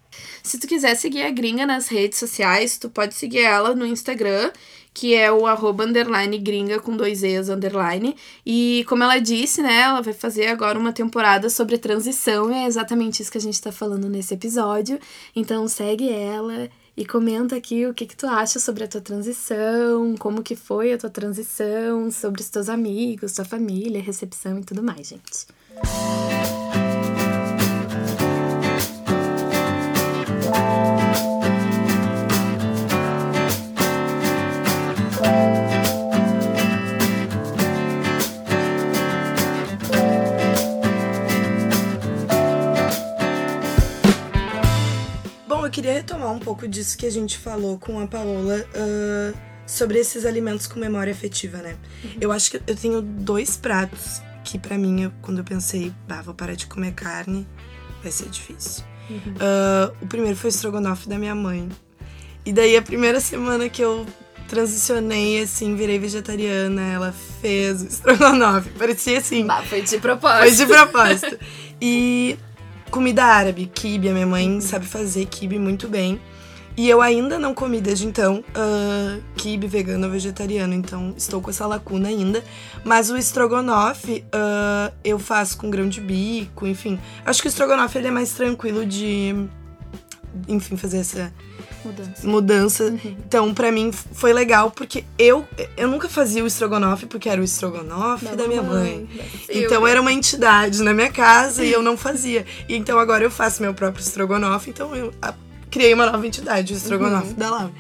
[0.43, 4.51] Se tu quiser seguir a gringa nas redes sociais, tu pode seguir ela no Instagram,
[4.93, 8.17] que é o arroba underline gringa com dois E's underline.
[8.47, 12.67] E como ela disse, né, ela vai fazer agora uma temporada sobre transição, e é
[12.67, 14.99] exatamente isso que a gente tá falando nesse episódio.
[15.35, 20.17] Então segue ela e comenta aqui o que, que tu acha sobre a tua transição,
[20.17, 24.83] como que foi a tua transição, sobre os teus amigos, tua família, recepção e tudo
[24.83, 26.54] mais, gente.
[45.75, 50.25] Queria retomar um pouco disso que a gente falou com a Paola uh, sobre esses
[50.25, 51.77] alimentos com memória afetiva, né?
[52.05, 52.11] Uhum.
[52.21, 56.23] Eu acho que eu tenho dois pratos que para mim, eu, quando eu pensei, bah,
[56.23, 57.45] vou parar de comer carne,
[58.01, 58.85] vai ser difícil.
[59.11, 59.19] Uhum.
[59.19, 61.69] Uh, o primeiro foi o estrogonofe da minha mãe.
[62.47, 64.07] E daí a primeira semana que eu
[64.47, 68.71] transicionei, assim, virei vegetariana, ela fez o estrogonofe.
[68.79, 69.45] Parecia assim.
[69.45, 70.41] Bah, foi de propósito.
[70.41, 71.39] Foi de propósito.
[71.81, 72.39] e
[72.95, 76.21] comida árabe, kibe, a minha mãe sabe fazer kibe muito bem.
[76.77, 81.51] E eu ainda não comi desde então uh, kibe vegano ou vegetariano, então estou com
[81.51, 82.45] essa lacuna ainda.
[82.85, 87.01] Mas o estrogonofe uh, eu faço com grão de bico, enfim.
[87.27, 89.35] Acho que o estrogonofe ele é mais tranquilo de,
[90.47, 91.33] enfim, fazer essa
[91.85, 92.27] mudança.
[92.27, 92.85] mudança.
[92.85, 93.17] Uhum.
[93.27, 97.45] Então, para mim foi legal porque eu eu nunca fazia o estrogonofe porque era o
[97.45, 99.09] estrogonofe da, da minha mãe.
[99.09, 99.31] mãe.
[99.49, 102.45] Então era uma entidade na minha casa e eu não fazia.
[102.69, 105.35] E então agora eu faço meu próprio estrogonofe, então eu a,
[105.71, 107.35] criei uma nova entidade, o estrogonofe uhum.
[107.35, 107.73] da Laura.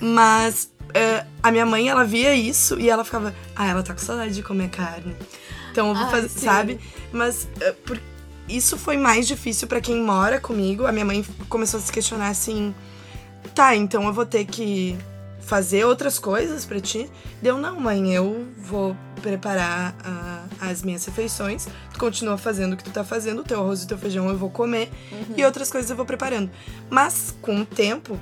[0.00, 4.00] Mas uh, a minha mãe, ela via isso e ela ficava, ah, ela tá com
[4.00, 5.16] saudade de comer carne.
[5.70, 6.40] Então eu vou fazer, sim.
[6.40, 6.80] sabe?
[7.12, 8.00] Mas uh, por,
[8.48, 10.86] isso foi mais difícil para quem mora comigo.
[10.86, 12.74] A minha mãe começou a se questionar assim:
[13.54, 14.96] tá, então eu vou ter que
[15.48, 17.10] fazer outras coisas para ti.
[17.40, 21.66] Deu, não, mãe, eu vou preparar uh, as minhas refeições.
[21.92, 24.28] Tu continua fazendo o que tu tá fazendo, o teu arroz e o teu feijão
[24.28, 25.34] eu vou comer uhum.
[25.36, 26.50] e outras coisas eu vou preparando.
[26.90, 28.20] Mas com o tempo,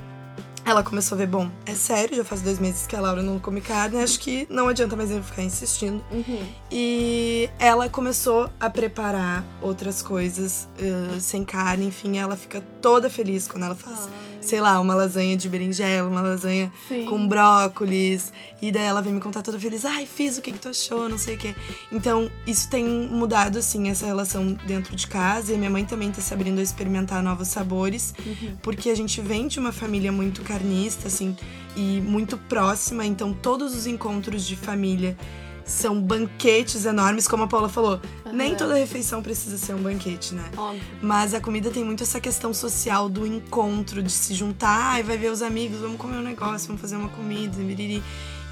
[0.65, 3.39] ela começou a ver, bom, é sério, já faz dois meses que a Laura não
[3.39, 6.01] come carne, acho que não adianta mais eu ficar insistindo.
[6.09, 6.47] Uhum.
[6.71, 13.49] E ela começou a preparar outras coisas uh, sem carne, enfim, ela fica toda feliz
[13.49, 14.07] quando ela faz.
[14.07, 17.05] Ah sei lá, uma lasanha de berinjela, uma lasanha Sim.
[17.05, 18.31] com brócolis.
[18.61, 21.07] E daí ela vem me contar toda feliz, ai, fiz o que, que tu achou,
[21.09, 21.53] não sei o quê.
[21.91, 25.53] Então, isso tem mudado, assim, essa relação dentro de casa.
[25.53, 28.15] E minha mãe também tá se abrindo a experimentar novos sabores.
[28.25, 28.55] Uhum.
[28.61, 31.35] Porque a gente vem de uma família muito carnista, assim,
[31.75, 33.05] e muito próxima.
[33.05, 35.17] Então, todos os encontros de família
[35.67, 37.99] são banquetes enormes, como a Paula falou.
[38.25, 38.33] Uhum.
[38.33, 40.49] Nem toda refeição precisa ser um banquete, né?
[40.55, 40.81] Óbvio.
[41.01, 45.17] Mas a comida tem muito essa questão social do encontro, de se juntar, e vai
[45.17, 48.01] ver os amigos, vamos comer um negócio, vamos fazer uma comida, biriri.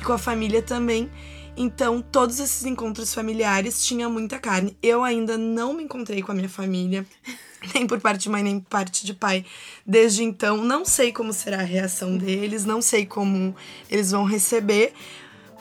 [0.01, 1.10] E com a família também.
[1.58, 4.75] Então, todos esses encontros familiares tinha muita carne.
[4.84, 7.06] Eu ainda não me encontrei com a minha família,
[7.73, 9.45] nem por parte de mãe, nem por parte de pai.
[9.86, 13.56] Desde então, não sei como será a reação deles, não sei como
[13.89, 14.93] eles vão receber,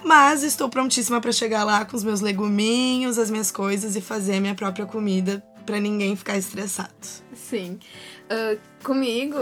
[0.04, 4.36] mas estou prontíssima para chegar lá com os meus leguminhos, as minhas coisas e fazer
[4.36, 6.92] a minha própria comida para ninguém ficar estressado.
[7.34, 7.78] Sim.
[8.24, 9.38] Uh, comigo,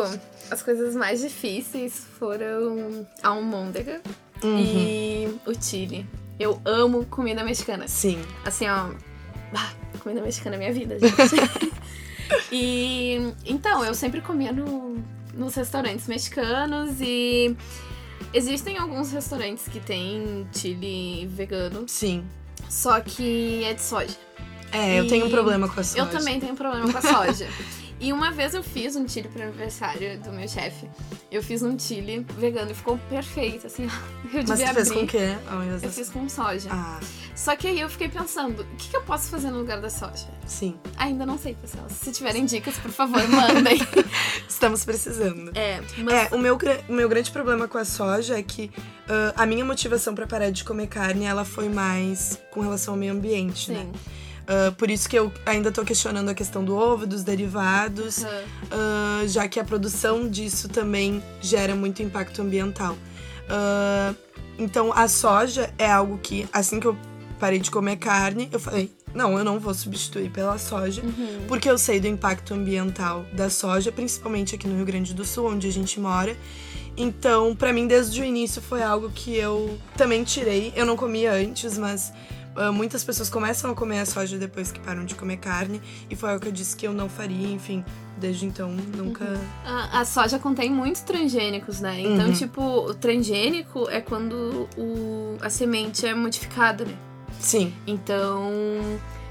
[0.50, 4.00] as coisas mais difíceis foram a almôndega
[4.42, 4.58] uhum.
[4.58, 6.06] e o chile.
[6.38, 7.86] Eu amo comida mexicana.
[7.88, 8.20] Sim.
[8.44, 8.90] Assim, ó.
[9.54, 11.72] Ah, comida mexicana é minha vida, gente.
[12.50, 15.02] e então, eu sempre comia no,
[15.34, 17.56] nos restaurantes mexicanos e
[18.34, 21.84] Existem alguns restaurantes que tem chili vegano.
[21.86, 22.24] Sim.
[22.68, 24.16] Só que é de soja.
[24.72, 26.02] É, e eu tenho um problema com a soja.
[26.02, 27.46] Eu também tenho um problema com a soja.
[28.02, 30.90] E uma vez eu fiz um chile pro aniversário do meu chefe.
[31.30, 33.84] Eu fiz um chile vegano e ficou perfeito, assim.
[34.34, 35.36] Eu Mas você fez com o quê?
[35.48, 36.68] Oh, eu fiz com soja.
[36.72, 36.98] Ah.
[37.34, 39.90] Só que aí eu fiquei pensando, o que, que, eu posso fazer no lugar da
[39.90, 40.26] soja?
[40.46, 40.78] Sim.
[40.96, 41.86] Ainda não sei, pessoal.
[41.90, 43.78] Se tiverem dicas, por favor, mandem.
[44.48, 45.52] Estamos precisando.
[45.54, 46.32] É, mas...
[46.32, 48.70] é o, meu, o meu grande problema com a soja é que
[49.06, 52.98] uh, a minha motivação para parar de comer carne, ela foi mais com relação ao
[52.98, 53.74] meio ambiente, Sim.
[53.74, 53.92] né?
[54.52, 58.28] Uh, por isso que eu ainda estou questionando a questão do ovo, dos derivados, uhum.
[59.24, 62.94] uh, já que a produção disso também gera muito impacto ambiental.
[63.44, 64.14] Uh,
[64.58, 66.96] então, a soja é algo que, assim que eu
[67.40, 71.44] parei de comer carne, eu falei: não, eu não vou substituir pela soja, uhum.
[71.48, 75.50] porque eu sei do impacto ambiental da soja, principalmente aqui no Rio Grande do Sul,
[75.50, 76.36] onde a gente mora.
[76.94, 80.74] Então, para mim, desde o início foi algo que eu também tirei.
[80.76, 82.12] Eu não comia antes, mas
[82.72, 86.34] muitas pessoas começam a comer a soja depois que param de comer carne, e foi
[86.36, 87.84] o que eu disse que eu não faria, enfim.
[88.18, 89.24] Desde então, nunca.
[89.24, 89.40] Uhum.
[89.64, 92.00] A, a, soja contém muitos transgênicos, né?
[92.00, 92.32] Então, uhum.
[92.32, 96.94] tipo, o transgênico é quando o, a semente é modificada, né?
[97.40, 97.72] Sim.
[97.86, 98.50] Então,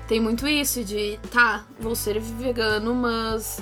[0.08, 3.62] tem muito isso de, tá, vou ser vegano, mas.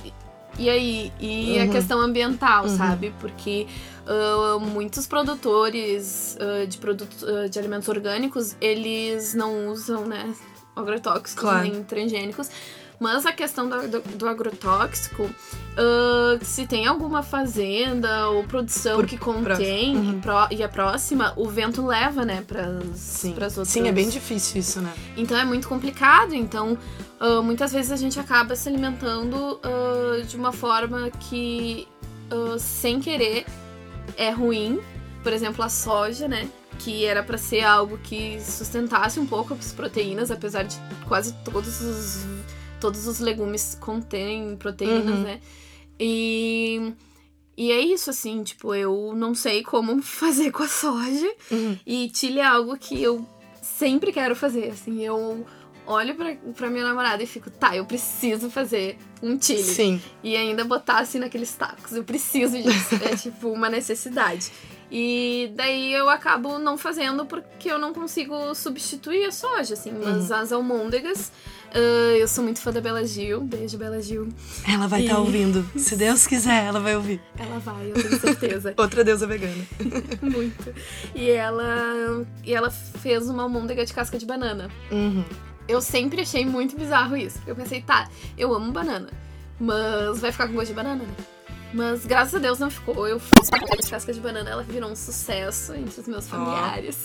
[0.57, 1.11] E aí?
[1.19, 1.63] E uhum.
[1.63, 2.75] a questão ambiental, uhum.
[2.75, 3.13] sabe?
[3.19, 3.67] Porque
[4.09, 10.33] uh, muitos produtores uh, de, produtos, uh, de alimentos orgânicos, eles não usam, né,
[10.75, 11.63] agrotóxicos claro.
[11.63, 12.49] nem transgênicos.
[12.99, 19.05] Mas a questão do, do, do agrotóxico, uh, se tem alguma fazenda ou produção Por,
[19.05, 20.21] que contém uhum.
[20.51, 23.29] e, e, é próxima, o vento leva, né, para Sim.
[23.29, 23.53] outras.
[23.69, 24.93] Sim, é bem difícil isso, né?
[25.15, 26.33] Então é muito complicado.
[26.33, 26.77] Então,
[27.21, 31.87] uh, muitas vezes a gente acaba se alimentando uh, de uma forma que
[32.59, 33.43] sem querer
[34.17, 34.79] é ruim.
[35.23, 36.49] Por exemplo, a soja, né?
[36.79, 41.81] Que era para ser algo que sustentasse um pouco as proteínas, apesar de quase todos
[41.81, 42.25] os,
[42.79, 45.23] todos os legumes conterem proteínas, Uhum.
[45.23, 45.41] né?
[45.99, 46.93] E,
[47.57, 51.29] e é isso, assim, tipo, eu não sei como fazer com a soja.
[51.51, 51.77] Uhum.
[51.85, 53.27] E chile é algo que eu
[53.61, 55.45] sempre quero fazer, assim, eu
[55.91, 59.63] olho pra, pra minha namorada e fico, tá, eu preciso fazer um chile.
[59.63, 60.01] Sim.
[60.23, 61.93] E ainda botar assim naqueles tacos.
[61.93, 62.95] Eu preciso disso.
[63.03, 64.51] é tipo uma necessidade.
[64.91, 69.91] E daí eu acabo não fazendo porque eu não consigo substituir a soja, assim.
[69.91, 71.31] Mas as almôndegas,
[71.71, 71.77] ah,
[72.17, 73.41] eu sou muito fã da Bela Gil.
[73.41, 74.29] Beijo, Bela Gil.
[74.67, 75.63] Ela vai estar E- ouvindo.
[75.77, 77.21] Se Deus quiser, ela vai ouvir.
[77.37, 78.73] Ela vai, eu tenho certeza.
[78.77, 79.63] Outra deusa vegana.
[80.23, 80.73] muito.
[81.13, 84.71] E ela, e ela fez uma almôndega de casca de banana.
[84.91, 85.23] Uhum.
[85.69, 87.37] Eu sempre achei muito bizarro isso.
[87.45, 89.09] Eu pensei, tá, eu amo banana.
[89.59, 91.13] Mas vai ficar com gosto de banana, né?
[91.71, 93.07] Mas graças a Deus não ficou.
[93.07, 93.49] Eu fiz
[93.83, 97.03] de casca de banana, ela virou um sucesso entre os meus familiares.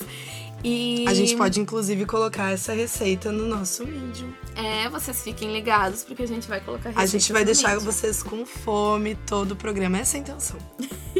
[0.63, 4.35] E A gente pode, inclusive, colocar essa receita no nosso vídeo.
[4.55, 7.81] É, vocês fiquem ligados, porque a gente vai colocar A receitas gente vai deixar vídeo.
[7.81, 9.99] vocês com fome todo o programa.
[9.99, 10.57] Essa é a intenção.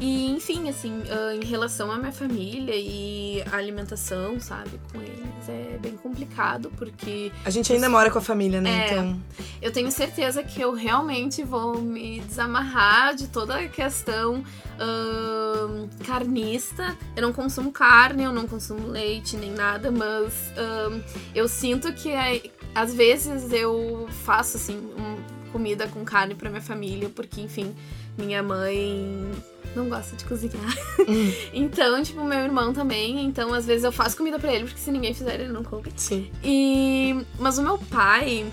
[0.00, 5.48] E, enfim, assim, ah, em relação à minha família e a alimentação, sabe, com eles,
[5.48, 8.88] é bem complicado, porque A gente ainda mora com a família, né?
[8.88, 8.92] É.
[8.92, 9.20] Então.
[9.62, 14.42] eu tenho certeza que eu realmente vou me desamarrar de toda a questão
[14.78, 16.96] ahn, carnista.
[17.16, 21.00] Eu não consumo carne, eu não consumo leite nem nada, mas ahn,
[21.34, 22.42] eu sinto que é-
[22.74, 25.14] às vezes eu faço assim um-
[25.52, 27.72] comida com carne pra minha família, porque enfim,
[28.16, 29.30] minha mãe
[29.74, 30.76] não gosta de cozinhar.
[31.52, 34.90] então, tipo, meu irmão também, então às vezes eu faço comida pra ele, porque se
[34.90, 35.92] ninguém fizer ele não come.
[35.96, 36.30] Sim.
[36.42, 38.46] E mas o meu pai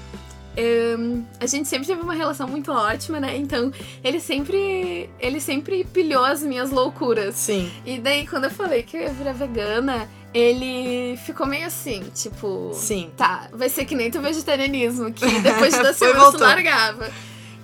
[0.58, 3.38] Hum, a gente sempre teve uma relação muito ótima, né?
[3.38, 3.71] Então,
[4.04, 7.36] ele sempre ele sempre pilhou as minhas loucuras.
[7.36, 7.71] Sim.
[7.86, 12.71] E daí, quando eu falei que eu ia virar vegana, ele ficou meio assim, tipo...
[12.74, 13.12] Sim.
[13.15, 17.12] Tá, vai ser que nem teu vegetarianismo, que depois de duas Foi, semanas tu largava.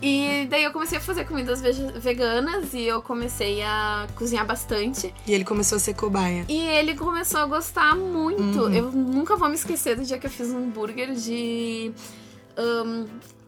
[0.01, 1.59] E daí eu comecei a fazer comidas
[1.99, 5.11] veganas e eu comecei a cozinhar bastante.
[5.25, 6.45] E ele começou a ser cobaia.
[6.47, 8.59] E ele começou a gostar muito.
[8.61, 8.73] Uhum.
[8.73, 11.91] Eu nunca vou me esquecer do dia que eu fiz um hambúrguer de.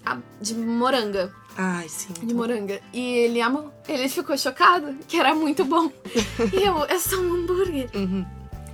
[0.05, 1.31] a- de moranga.
[1.57, 2.13] Ai, sim.
[2.23, 2.79] De moranga.
[2.93, 3.71] E ele amou.
[3.87, 5.91] Ele ficou chocado, que era muito bom.
[6.53, 7.89] e eu, é só um hambúrguer.
[7.93, 8.25] Uhum.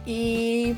[0.07, 0.75] E,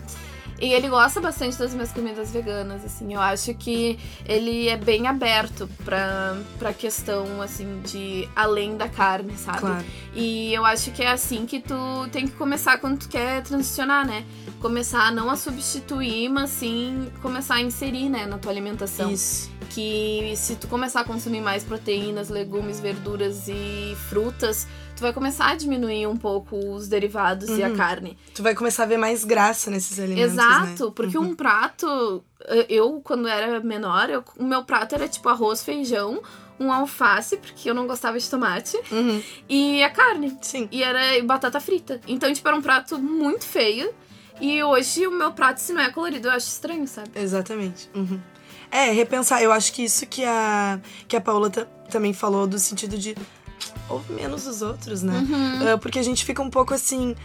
[0.59, 3.13] e ele gosta bastante das minhas comidas veganas, assim.
[3.13, 9.35] Eu acho que ele é bem aberto pra, pra questão, assim, de além da carne,
[9.37, 9.59] sabe?
[9.59, 9.85] Claro.
[10.15, 14.05] E eu acho que é assim que tu tem que começar quando tu quer transicionar,
[14.05, 14.25] né?
[14.59, 19.11] Começar não a substituir, mas sim começar a inserir, né, na tua alimentação.
[19.11, 19.56] Isso.
[19.73, 25.51] Que se tu começar a consumir mais proteínas, legumes, verduras e frutas, tu vai começar
[25.51, 27.75] a diminuir um pouco os derivados e a Uhum.
[27.75, 28.17] carne.
[28.33, 30.33] Tu vai começar a ver mais graça nesses alimentos.
[30.33, 30.91] Exato, né?
[30.95, 31.25] porque Uhum.
[31.29, 36.21] um prato, eh, eu quando era menor, eu- o meu prato era tipo arroz, feijão,
[36.59, 39.21] um alface, porque eu não gostava de tomate, Uhum.
[39.47, 40.35] e a carne.
[40.41, 40.67] Sim.
[40.71, 42.01] E era batata frita.
[42.07, 43.93] Então, tipo, era um prato muito feio.
[44.41, 47.09] E hoje o meu prato, se não é colorido, eu acho estranho, sabe?
[47.15, 47.89] Exatamente.
[47.93, 48.19] Uhum.
[48.71, 49.41] É, repensar.
[49.41, 53.15] Eu acho que isso que a, que a Paula ta- também falou, do sentido de
[53.89, 55.17] ouve menos os outros, né?
[55.19, 55.73] Uhum.
[55.73, 57.15] Ah, porque a gente fica um pouco assim,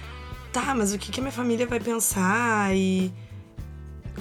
[0.52, 2.74] tá, mas o que, que a minha família vai pensar?
[2.74, 3.12] E.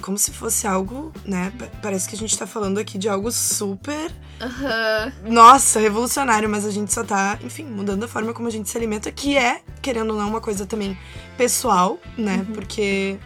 [0.00, 1.52] Como se fosse algo, né?
[1.56, 4.10] pa- Parece que a gente tá falando aqui de algo super.
[4.40, 5.12] Aham.
[5.26, 8.76] Nossa, revolucionário, mas a gente só tá, enfim, mudando a forma como a gente se
[8.76, 10.98] alimenta, que é, querendo ou não, uma coisa também
[11.36, 12.44] pessoal, né?
[12.54, 13.16] Porque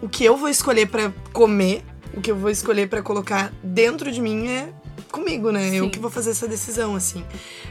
[0.00, 1.82] o que eu vou escolher pra comer,
[2.14, 4.72] o que eu vou escolher pra colocar dentro de mim é
[5.10, 5.74] comigo, né?
[5.74, 5.90] Eu Sim.
[5.90, 7.24] que vou fazer essa decisão, assim.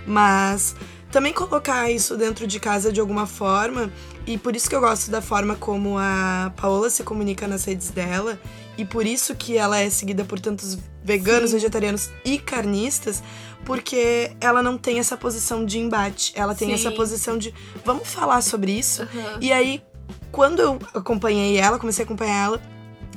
[0.05, 0.75] Mas
[1.11, 3.91] também colocar isso dentro de casa de alguma forma,
[4.25, 7.89] e por isso que eu gosto da forma como a Paola se comunica nas redes
[7.89, 8.39] dela,
[8.77, 11.57] e por isso que ela é seguida por tantos veganos, Sim.
[11.57, 13.21] vegetarianos e carnistas,
[13.65, 16.73] porque ela não tem essa posição de embate, ela tem Sim.
[16.75, 19.01] essa posição de vamos falar sobre isso.
[19.03, 19.37] Aham.
[19.41, 19.83] E aí,
[20.31, 22.61] quando eu acompanhei ela, comecei a acompanhar ela,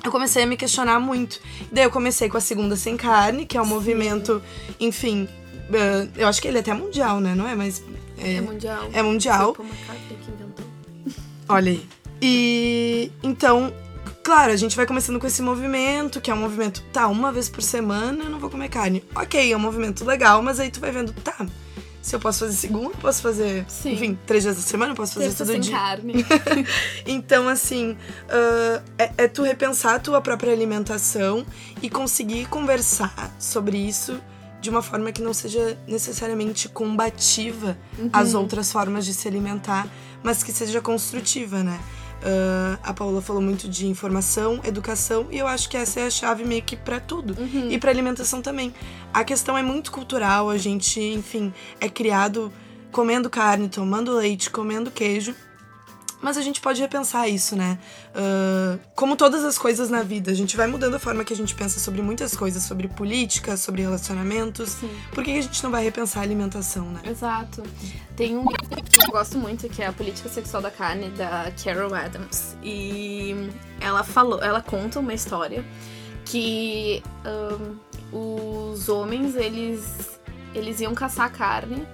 [0.05, 1.41] eu comecei a me questionar muito.
[1.73, 3.71] Daí eu comecei com a segunda sem carne, que é um Sim.
[3.71, 4.43] movimento,
[4.79, 5.29] enfim,
[5.73, 7.35] eh, eu acho que ele é até mundial, né?
[7.35, 7.55] Não é?
[7.55, 7.83] Mas
[8.19, 8.89] É é, mundial.
[8.93, 9.55] é mundial.
[9.55, 10.65] Foi Paul McCartney que inventou.
[11.49, 11.87] Olha aí.
[12.23, 13.73] E então,
[14.23, 17.49] claro, a gente vai começando com esse movimento, que é um movimento, tá, uma vez
[17.49, 19.03] por semana eu não vou comer carne.
[19.15, 21.47] Ok, é um movimento legal, mas aí tu vai vendo, tá,
[22.05, 23.93] se eu posso fazer segunda, posso fazer, Sim.
[23.95, 25.73] enfim, três dias da semana, posso fazer Terça todo sem dia.
[25.75, 26.15] carne.
[27.07, 27.97] Então, assim,
[28.29, 31.47] ah, é, é tu repensar a tua própria alimentação
[31.81, 34.21] e conseguir conversar sobre isso
[34.61, 37.75] de uma forma que não seja necessariamente combativa
[38.13, 39.89] às outras formas de se alimentar,
[40.23, 41.81] mas que seja construtiva, né?
[42.25, 46.11] Uh, a Paula falou muito de informação, educação, e eu acho que essa é a
[46.11, 47.35] chave meio que para tudo.
[47.71, 48.73] E para alimentação também.
[49.13, 52.51] A questão é muito cultural, a gente, enfim, é criado
[52.91, 55.35] comendo carne, tomando leite, comendo queijo.
[56.25, 57.79] Mas a gente pode repensar isso, né?
[58.15, 61.37] Uh, como todas as coisas na vida, a gente vai mudando a forma que a
[61.37, 64.71] gente pensa sobre muitas coisas, sobre política, sobre relacionamentos.
[64.71, 64.89] Sim.
[65.13, 67.03] Por que a gente não vai repensar a alimentação, né?
[67.05, 67.63] Exato.
[68.17, 71.53] Tem um livro que eu gosto muito, que é A Política Sexual da Carne, da
[71.63, 72.57] Carol Adams.
[72.63, 75.63] E ela falou, ela conta uma história
[76.25, 77.03] que
[78.13, 80.19] um, os homens, eles,
[80.55, 81.87] eles iam caçar carne.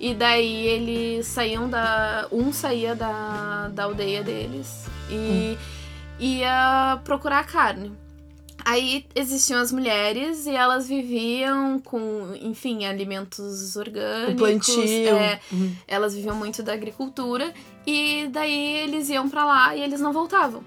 [0.00, 2.28] E daí eles saíam da.
[2.30, 5.58] Um saía da, da aldeia deles e
[6.18, 7.92] ia procurar carne.
[8.64, 14.34] Aí existiam as mulheres e elas viviam com, enfim, alimentos orgânicos.
[14.34, 15.16] O plantio.
[15.16, 15.74] é, Uhum.
[15.86, 17.52] elas viviam muito da agricultura
[17.86, 20.62] e daí eles iam pra lá e eles não voltavam.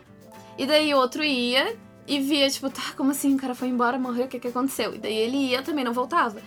[0.57, 1.75] E daí outro ia
[2.07, 3.36] e via, tipo, tá, como assim?
[3.36, 4.95] O cara foi embora, morreu, o que que aconteceu?
[4.95, 6.39] E daí ele ia também não voltava.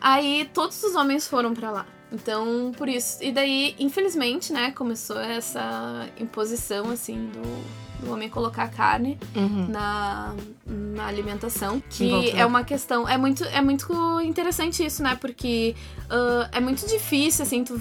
[0.00, 1.86] Aí todos os homens foram pra lá.
[2.12, 3.18] Então, por isso.
[3.22, 9.68] E daí, infelizmente, né, começou essa imposição, assim, do, do homem colocar carne Uhum.
[9.68, 10.34] na,
[10.66, 11.82] na alimentação.
[11.88, 13.08] Que é uma questão.
[13.08, 15.16] É muito, é muito interessante isso, né?
[15.20, 15.74] Porque
[16.10, 17.80] ah, é muito difícil, assim, tu.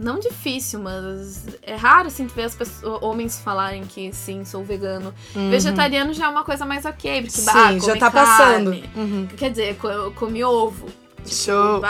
[0.00, 4.62] Não difícil, mas é raro, assim, tu ver as pessoas, homens falarem que sim, sou
[4.62, 5.12] vegano.
[5.50, 7.80] Vegetariano já é uma coisa mais ok, porque bah, Uhum.
[7.80, 8.80] Sim, já come tá carne.
[8.82, 8.88] passando.
[8.96, 9.26] Uhum.
[9.36, 9.76] Quer dizer,
[10.14, 10.86] comi ovo.
[11.28, 11.80] Tipo, Show.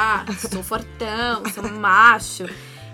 [0.53, 2.47] sou fortão, sou macho.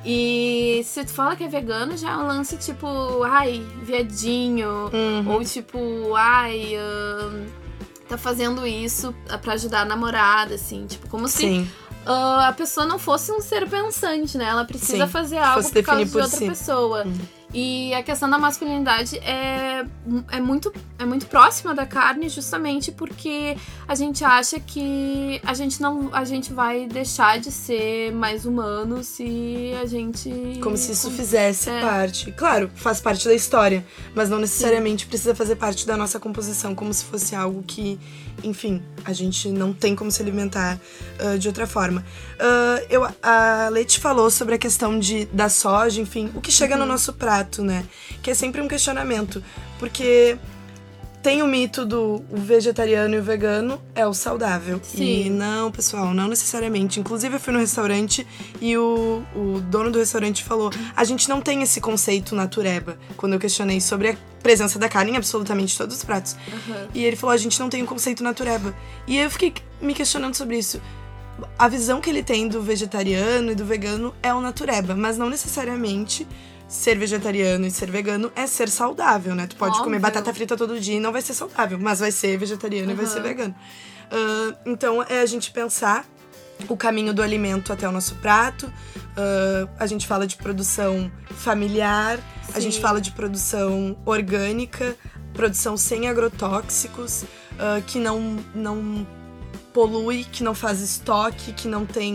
[0.05, 4.91] E se tu fala que é vegano, já é um lance tipo, ai, viadinho.
[4.93, 5.33] Uhum.
[5.33, 5.79] Ou tipo,
[6.15, 6.75] ai,
[8.09, 10.87] tá fazendo isso pra ajudar a namorada, assim.
[10.87, 11.71] Tipo, como se Sim.
[12.05, 14.45] ah, a pessoa não fosse um ser pensante, né?
[14.45, 16.47] Ela precisa Sim, fazer algo por causa definir de por outra si.
[16.47, 17.05] pessoa.
[17.05, 17.19] Uhum.
[17.55, 19.85] E a questão da masculinidade é,
[20.33, 25.81] é, muito, é muito próxima da carne, justamente porque a gente acha que a gente
[25.81, 30.59] não a gente vai deixar de ser mais humano se a gente.
[30.61, 31.81] Como se isso fizesse É.
[31.81, 32.33] parte.
[32.33, 33.87] Claro, faz parte da história,
[34.17, 38.01] mas não necessariamente precisa fazer parte da nossa composição, como se fosse algo que,
[38.43, 40.79] enfim, a gente não tem como se alimentar
[41.19, 42.05] ah, de outra forma.
[42.39, 46.75] Ah, eu, a Leite falou sobre a questão de, da soja, enfim, o que chega
[46.75, 46.81] Uhum.
[46.81, 47.85] no nosso prato, né?
[48.23, 49.43] Que é sempre um questionamento,
[49.79, 50.37] porque
[51.25, 54.79] tem o mito do o vegetariano e o vegano é o saudável.
[54.83, 55.25] Sim.
[55.25, 57.01] E não, pessoal, não necessariamente.
[57.01, 58.27] Inclusive, eu fui no restaurante
[58.61, 62.99] e o, o dono do restaurante falou: a gente não tem esse conceito natureba.
[63.17, 66.37] Quando eu questionei sobre a presença da carne em absolutamente todos os pratos.
[66.47, 66.89] Aham.
[66.93, 68.75] E ele falou: a gente não tem um conceito natureba.
[69.07, 70.79] E eu fiquei me questionando sobre isso.
[71.59, 75.31] A visão que ele tem do vegetariano e do vegano é o natureba, mas não
[75.31, 76.27] necessariamente
[76.69, 79.47] ser vegetariano e ser vegano é ser saudável, né?
[79.47, 80.01] Tu pode comer Óbvio.
[80.01, 83.07] batata frita todo dia e não vai ser saudável, mas vai ser vegetariano e vai
[83.07, 83.55] ser vegano.
[84.11, 86.05] Ah, então é a gente pensar
[86.69, 88.73] o caminho do alimento até o nosso prato.
[89.17, 92.19] Ah, a gente fala de produção familiar,
[92.55, 92.81] a gente Sim.
[92.83, 94.97] fala de produção orgânica,
[95.33, 97.25] produção sem agrotóxicos,
[97.59, 99.07] ah, que não, não
[99.73, 102.15] polui, que não faz estoque, que não tem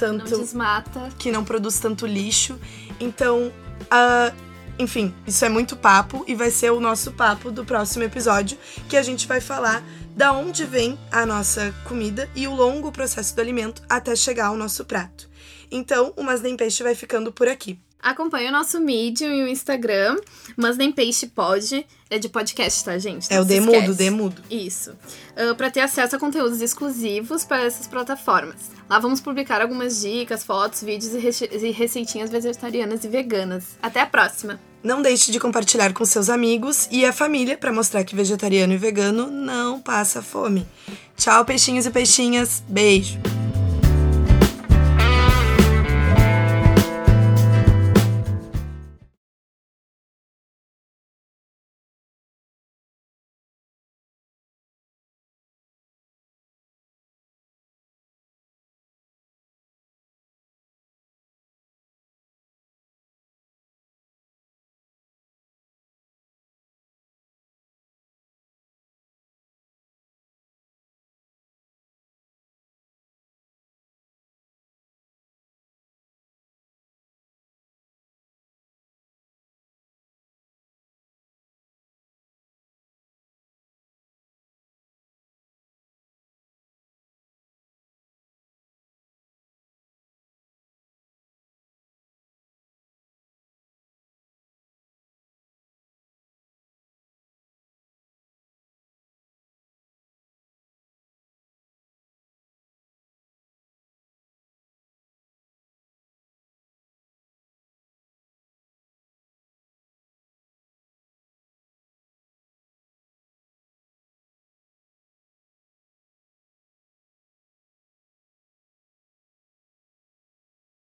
[0.00, 1.08] Não tanto desmata.
[1.18, 2.58] que não produz tanto lixo.
[3.00, 3.50] Então,
[3.90, 4.32] ah,
[4.78, 8.58] enfim, isso é muito papo e vai ser o nosso papo do próximo episódio,
[8.88, 9.82] que a gente vai falar
[10.16, 14.56] da onde vem a nossa comida e o longo processo do alimento até chegar ao
[14.56, 15.28] nosso prato.
[15.70, 17.78] Então, o Mas Nem Peixe vai ficando por aqui.
[18.02, 20.16] Acompanhe o nosso Medium e o Instagram,
[20.56, 21.86] mas nem peixe pode.
[22.10, 23.32] É de podcast, tá, gente?
[23.32, 23.94] É Não o se demudo, esquece.
[23.96, 24.42] demudo.
[24.50, 24.94] Isso.
[25.34, 28.70] para pra ter acesso a conteúdos exclusivos para essas plataformas.
[28.90, 33.78] Lá vamos publicar algumas dicas, fotos, vídeos e e receitinhas vegetarianas e veganas.
[33.80, 34.60] Até a próxima!
[34.82, 38.76] Não deixe de compartilhar com seus amigos e a família para mostrar que vegetariano e
[38.76, 40.66] vegano não passa fome.
[41.16, 42.62] Tchau, peixinhos e peixinhas.
[42.68, 43.18] Beijo.